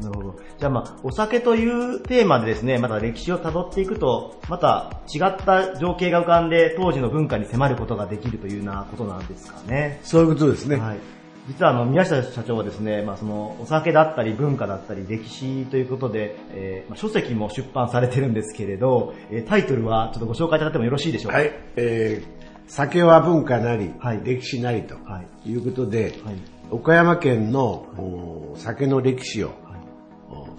[0.00, 0.36] なるほど。
[0.58, 10.00] じゃあまあ、お酒というテーマでですね、また歴史を辿っていくと、また違った情景が浮かんで、当時の文化に迫ることができるというようなことなんですかね。
[10.02, 10.76] そういうことですね。
[10.76, 10.98] はい。
[11.46, 21.38] 実はあの、宮下社長はですね、まあその、お酒だったり文化だったり歴史ということで、えーまあ、書籍も出版されてるんですけれど、えータイトルはちょっとご紹介いただいてもよろしいでしょうか？
[21.38, 21.52] はい。
[21.76, 23.92] えー酒は文化なり、
[24.24, 24.96] 歴史なりと
[25.44, 26.14] いうことで、
[26.70, 27.62] 岡山県の、
[27.98, 29.63] お酒の歴史を、お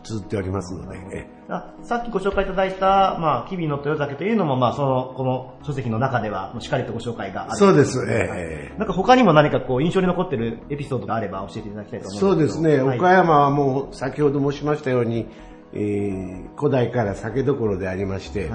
[0.06, 7.56] 綴っておりますので、えあさっきご紹介いただいた、まあ、吉備の豊酒というのも、まあ、その、この書籍の中では、しっかりとご紹介がある。
[7.58, 12.98] そうですええなんか他にも何かこう、印象に残ってるエピソードがあれば教えていただきたいと思そうですね、はい。
[12.98, 15.28] 岡山はもう先ほど申しましたように、
[15.74, 18.50] えー古代から酒どころでありまして、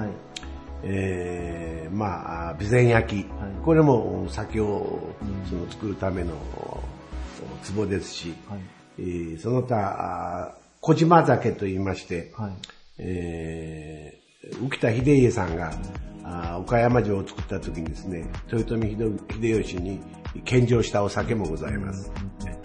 [0.83, 3.29] えーまあ、備前焼き、
[3.63, 4.99] これも酒を
[5.47, 6.31] その作るための
[7.75, 8.33] 壺ですし、
[8.97, 12.33] えーその他、あ小島酒と言いまして、
[12.97, 14.21] えー
[14.55, 15.71] 浮田秀家さんが、
[16.23, 19.99] あ岡山城を作った時にですね、豊臣秀秀吉に
[20.45, 22.11] 献上したお酒もございます。
[22.43, 22.60] なる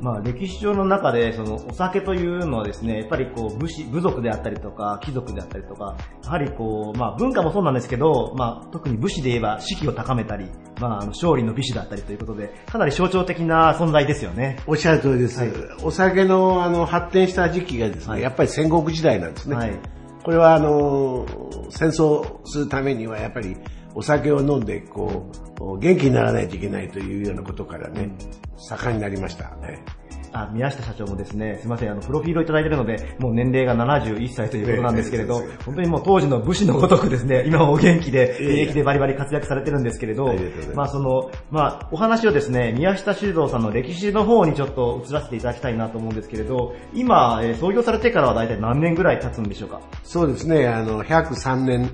[0.00, 10.46] まあ、歴史上の中で、その、お酒というのはですね、やっぱりこう、武士、部族であったりとか、貴族であったりとか、やはりこう、まあ、文化もそうなんですけど、まあ、特に武士で言えば士気を高めたり、
[10.80, 14.58] まあ、勝利の美酒だったりということで、かなり象徴的な存在ですよね。
[14.66, 15.42] おっしゃる通りです。
[15.82, 19.80] お酒のあの発展した時期がですね、やっぱり戦国時代なんですね。
[20.22, 21.26] これはあの、
[21.70, 23.56] 戦争するためにはやっぱり
[23.94, 25.30] お酒を飲んでこ
[25.60, 28.10] う、元気にならないといけないというようなことからね、
[28.56, 29.44] 盛んになりました。
[29.56, 29.84] ね
[30.32, 40.32] あ、宮下社長もですね、すいません、あの、プロフィールをいただいているので、もう年齢が71歳ということなんですけれど、本当にもう当時の武士のごとくですね、 今もお元気で、現役でバリバリ活躍されてるんですけれど、
[40.76, 49.80] まあその、まあお話をですね、宮下修造さんの歴史の方にちょっと移らせていただきたいなと思うんですけれど、今、えー創業されてからは大体何年ぐらい経つんでしょうか？
[50.04, 51.90] そうですね、あの、103年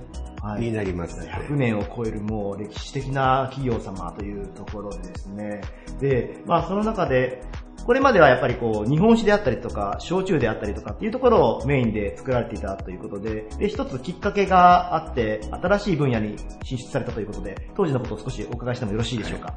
[0.59, 1.21] になります。
[1.21, 5.61] 100年を超えるもう歴史的な企業様というところでですね。
[6.01, 7.43] で、まあその中で、
[7.85, 19.55] これまではやっぱりこう、日本酒であったりとか、焼酎であったりとかっていうところをメインで作られていたということで、で、一つきっかけがあって、新しい分野に進出されたということで、当時のことを少しお伺いしてもよろしいでしょうか？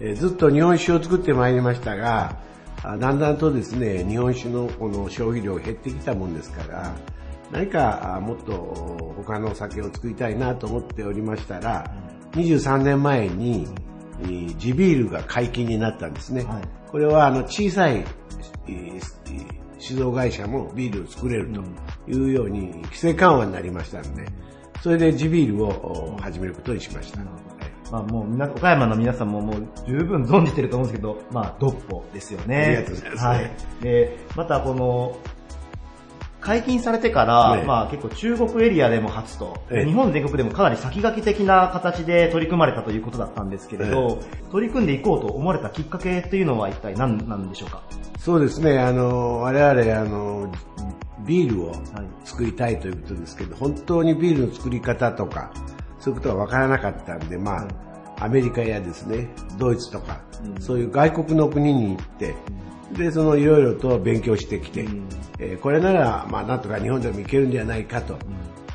[0.00, 2.38] えーずっと日本酒を作ってまいりましたが、
[2.84, 6.94] あだんだんとですね、日本酒のこの消費量が減ってきたもんですから、
[7.52, 11.84] 何かあもっと他のお酒を作りたいなと思っておりましたら、
[12.32, 13.68] 23年前に、
[14.22, 16.46] えー地ビールが解禁になったんですね。
[16.90, 18.04] これはあの小さい、
[18.66, 19.00] えー
[19.82, 21.60] 酒造会社もビールを作れると
[22.10, 24.26] いうように規制緩和になりましたので、
[24.80, 27.18] それで地ビールをお始めることにしました。
[27.90, 32.56] まあもう岡山の皆さんももう十分存じてると思うんですけど、まあ、ドッポですよね。
[32.56, 33.50] ありがとうございますはい。
[33.82, 35.18] で、またこの、
[36.42, 37.64] 解禁されてから、ええ。
[37.64, 39.84] まあ結構中国エリアでも初と、ええ。
[39.86, 44.18] 日本全国でもかなり先駆け的な形で取り組まれたということだったんですけれど、
[44.50, 47.82] 取り組んでいこうと思われたきっかけっていうのは一体何なんでしょうか？
[48.18, 50.52] そうですね、あの、我々、あの、
[51.26, 51.72] ビールを
[52.24, 55.52] 作りたいということですけど、本当にビールの作り方とか、
[55.98, 57.68] そういうことは分からなかったんで、ま
[58.18, 59.28] あ、アメリカやですね、
[59.58, 60.20] ドイツとか、
[60.60, 62.34] そういう外国の国に行って、
[62.96, 64.86] で、そのいろいろと勉強してきて、
[65.38, 68.16] えーこれなら、まあ、なんとか日本でもいけるんじゃないかと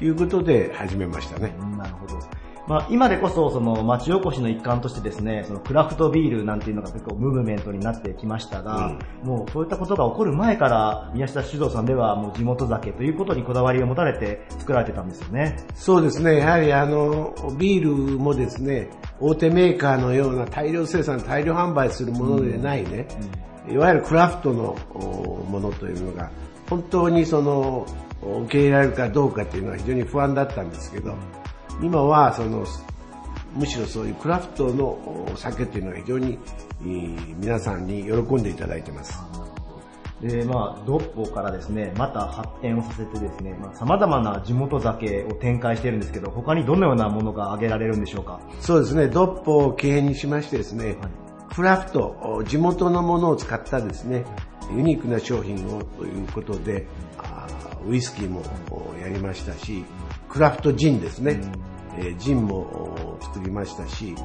[0.02, 1.54] いうことで始めましたね。
[1.78, 2.20] なるほど。
[2.68, 15.56] まあ、今でこそ、その町おこしの一環としてですね、そのクラフトビールなんていうのが結構ムーブメントになってきましたが、もうそういったことが起こる前から、宮下酒造さんではもう地元酒ということにこだわりを持たれて作られてたんですよね。
[15.76, 18.90] そうですね、やはりあの、ビールもですね、
[19.22, 23.08] 大手メーカーのような大量生産、大量販売するものでないね、
[23.70, 26.30] いわゆるクラフトのおものというのが、
[26.70, 27.86] 本当にその、
[28.22, 31.14] 受け入れられるかどうかっていうのは非常に不安だったんですけど、
[31.82, 32.66] 今はその、
[33.56, 36.38] むしろそういうクラフトのお酒っていうのは非常に
[36.82, 39.20] えー皆さんに喜んでいただいてます。
[40.22, 48.40] で、まあ、ドッポからですね、また発展をさせてですね、まあ、様々な地元酒を展開しているんですけど、他にどのようなものが挙げられるんでしょうか？
[48.60, 50.98] そうですね、ドッポを起源にしましてですね、
[51.54, 54.26] クラフト、地元のものを使ったですね、
[54.76, 56.88] ユニークな商品をということで、
[57.88, 59.86] ウイスキーもおやりましたし、
[60.30, 61.40] クラフトジンですね、
[61.98, 64.16] えージンもお作りましたし、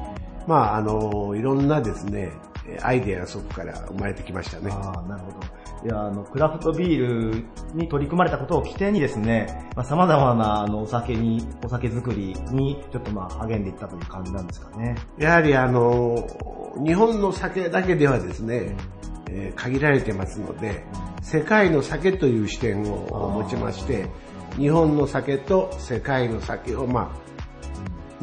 [0.47, 2.31] まあ、あの、いろんなですね、
[2.67, 4.71] えーアイデアがそこから生まれてきましたね。
[4.71, 5.37] ああ、なるほど。
[5.85, 14.95] いや、あの、クラフトビールに取り組まれたことを起点にですね、まあ、様々なあのお酒に、お酒作りにちょっとまあ励んでいったという感じなんですかね。
[15.17, 16.15] やはりあの、
[16.77, 18.75] 日本の酒だけではですね、
[19.29, 20.83] えー限られてますので、
[21.21, 24.07] 世界の酒という視点を持ちまして、
[24.57, 27.22] 日本の酒と世界の酒をまあ、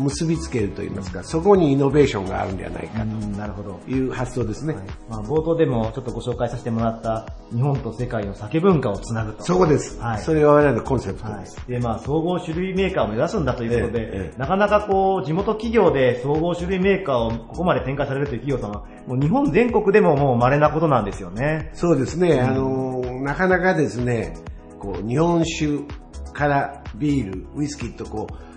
[0.00, 3.80] 結びつけるといいますか、そこにイノベーションがあるんではないかなるほど。
[3.84, 4.76] という発想ですね。
[5.08, 9.42] まあ、冒頭でもちょっとご紹介させてもらった日本と世界の酒文化をつなぐと。
[9.42, 9.98] そこです。
[10.00, 10.22] はい。
[10.22, 11.66] それが我々のコンセプトはいです。。
[11.66, 21.70] で、まあ、総合種類メーカーを目指すんだということで、ええええなかなかこう、地元企業で総合種類メーカーをここまで展開されるという企業さんは、もう日本全国でももう稀なことなんですよね。
[21.74, 24.34] そうですね、あの、なかなかですね、
[24.78, 25.84] こう、日本酒
[26.32, 28.49] からビール、ウイスキーとこう、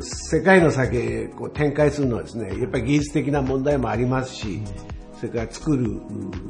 [0.00, 4.62] 世界の酒を展開するのはですね、やっぱり技術的な問題もありますし、
[5.14, 6.00] それから作る、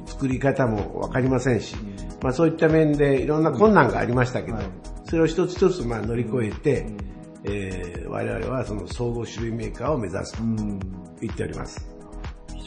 [0.06, 1.74] 作り方もわかりませんし、
[2.22, 4.58] まあそういった面でいろんな困難がありましたけど、
[5.04, 6.86] それを一つ一つまあ乗り越えて、
[7.44, 10.42] えー我々はその総合種類メーカーを目指すと
[11.20, 11.97] 言っております。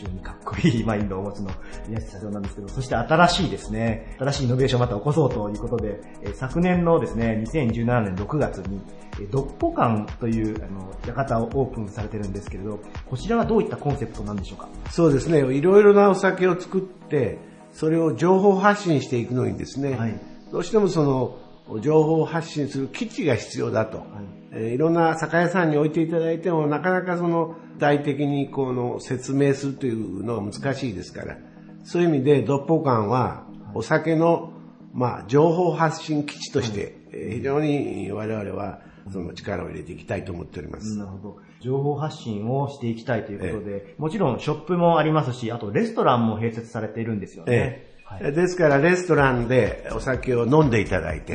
[0.01, 1.51] 非常にかっこいい マインドをお持ちの
[1.87, 8.81] 宮下社長なんですけど、そして新しいですね、新しいイノベーションをまた起こそうということで、えー昨年のですね、2017年6月に、
[9.19, 12.79] えードッポ館という、あの、館をオープンされてるんですけれど、
[13.09, 14.67] こちらはどういったコンセプトなんでしょうか？
[14.89, 17.37] そうですね、いろいろなお酒を作って、
[17.71, 20.19] それを情報発信していくのにですね、
[20.51, 21.37] どうしてもその
[21.81, 24.05] 情報発信する基地が必要だと、
[24.51, 31.37] えーいろんな酒屋さんに置いていただいても、なかなかその具体的にこの説明するというのは難しいですから、
[31.83, 34.51] そういう意味で、ドッポ館はお酒の、
[34.93, 38.81] まあ、情報発信基地として、えー非常に我々は
[39.11, 40.97] その力を入れていきたいと思っております。
[40.97, 41.37] なるほど。
[41.61, 47.53] 情報発信をしていきたいということで、もちろんショップもありますし、あとレストランも併設されているんですよね。
[47.53, 51.33] ええですからレストランでお酒を飲んでいただいて、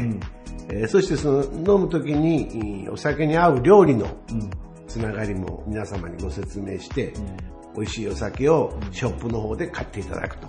[0.69, 4.09] えーそしてその飲む時にお酒に合う料理の
[4.89, 7.13] つながりも皆様にご説明して、
[7.77, 10.49] 美味しいお酒をショップの方で買っていただくと。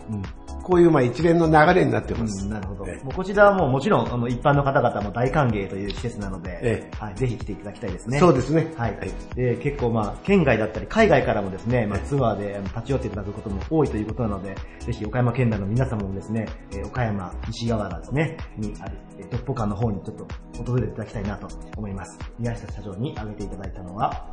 [0.63, 2.47] こういうまあ一連の流れになってます。
[2.47, 2.85] なるほど。
[2.85, 8.19] もうこちらはもうもちろんあの一般の方々も大歓迎という施設なので、えはい、ぜひ来ていただきたいですね。
[8.19, 8.97] そうですねはい。
[9.35, 20.27] で結構まあ県外だったり海外からもですね、まあ、ツアーで立ち寄っていただくことも多いということなので、ぜひ岡山県内の皆様もですね、えー岡山西側原ですね、にある、えードッポ館の方にちょっと
[20.63, 22.17] 訪れていただきたいなと思います。
[22.39, 24.27] 宮下社長に挙げていただいたのは、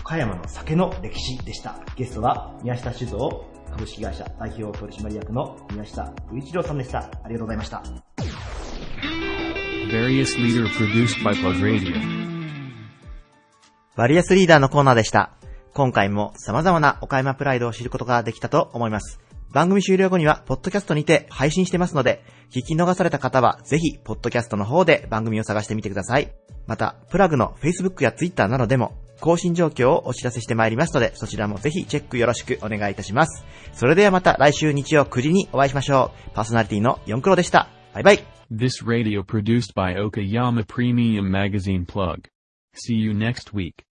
[0.00, 1.76] 岡山の酒の歴史でした。
[1.96, 3.44] ゲストは宮下酒造
[3.76, 6.98] 株式会社代表取締役の宮下宇一郎さんでした。
[7.00, 7.82] ありがとうございました。
[9.90, 11.94] Various leader produced by Plug Radio.
[13.94, 15.32] バリアスリーダーのコーナーでした。
[15.74, 19.20] 今回も様々な岡山プライドを知ることができたと思います。
[19.52, 26.32] 番組終了後には、ポッドキャストにて配信してますので、聞き逃された方は、ぜひ、ポッドキャストの方で番組を探してみてください。
[26.66, 33.44] また、プラグの Facebook や Twitter などでも、更新状況をお知らせしてまいりますので、そちらもぜひチェックよろしくお願いいたします。
[33.72, 36.30] それではまた来週日曜9時にお会いしましょう。
[36.34, 37.68] パーソナリティの4クロでした。
[37.94, 38.24] バイバイ。
[38.50, 42.28] This radio produced by Okayama Premium Magazine Plug.
[42.74, 43.84] See you next week.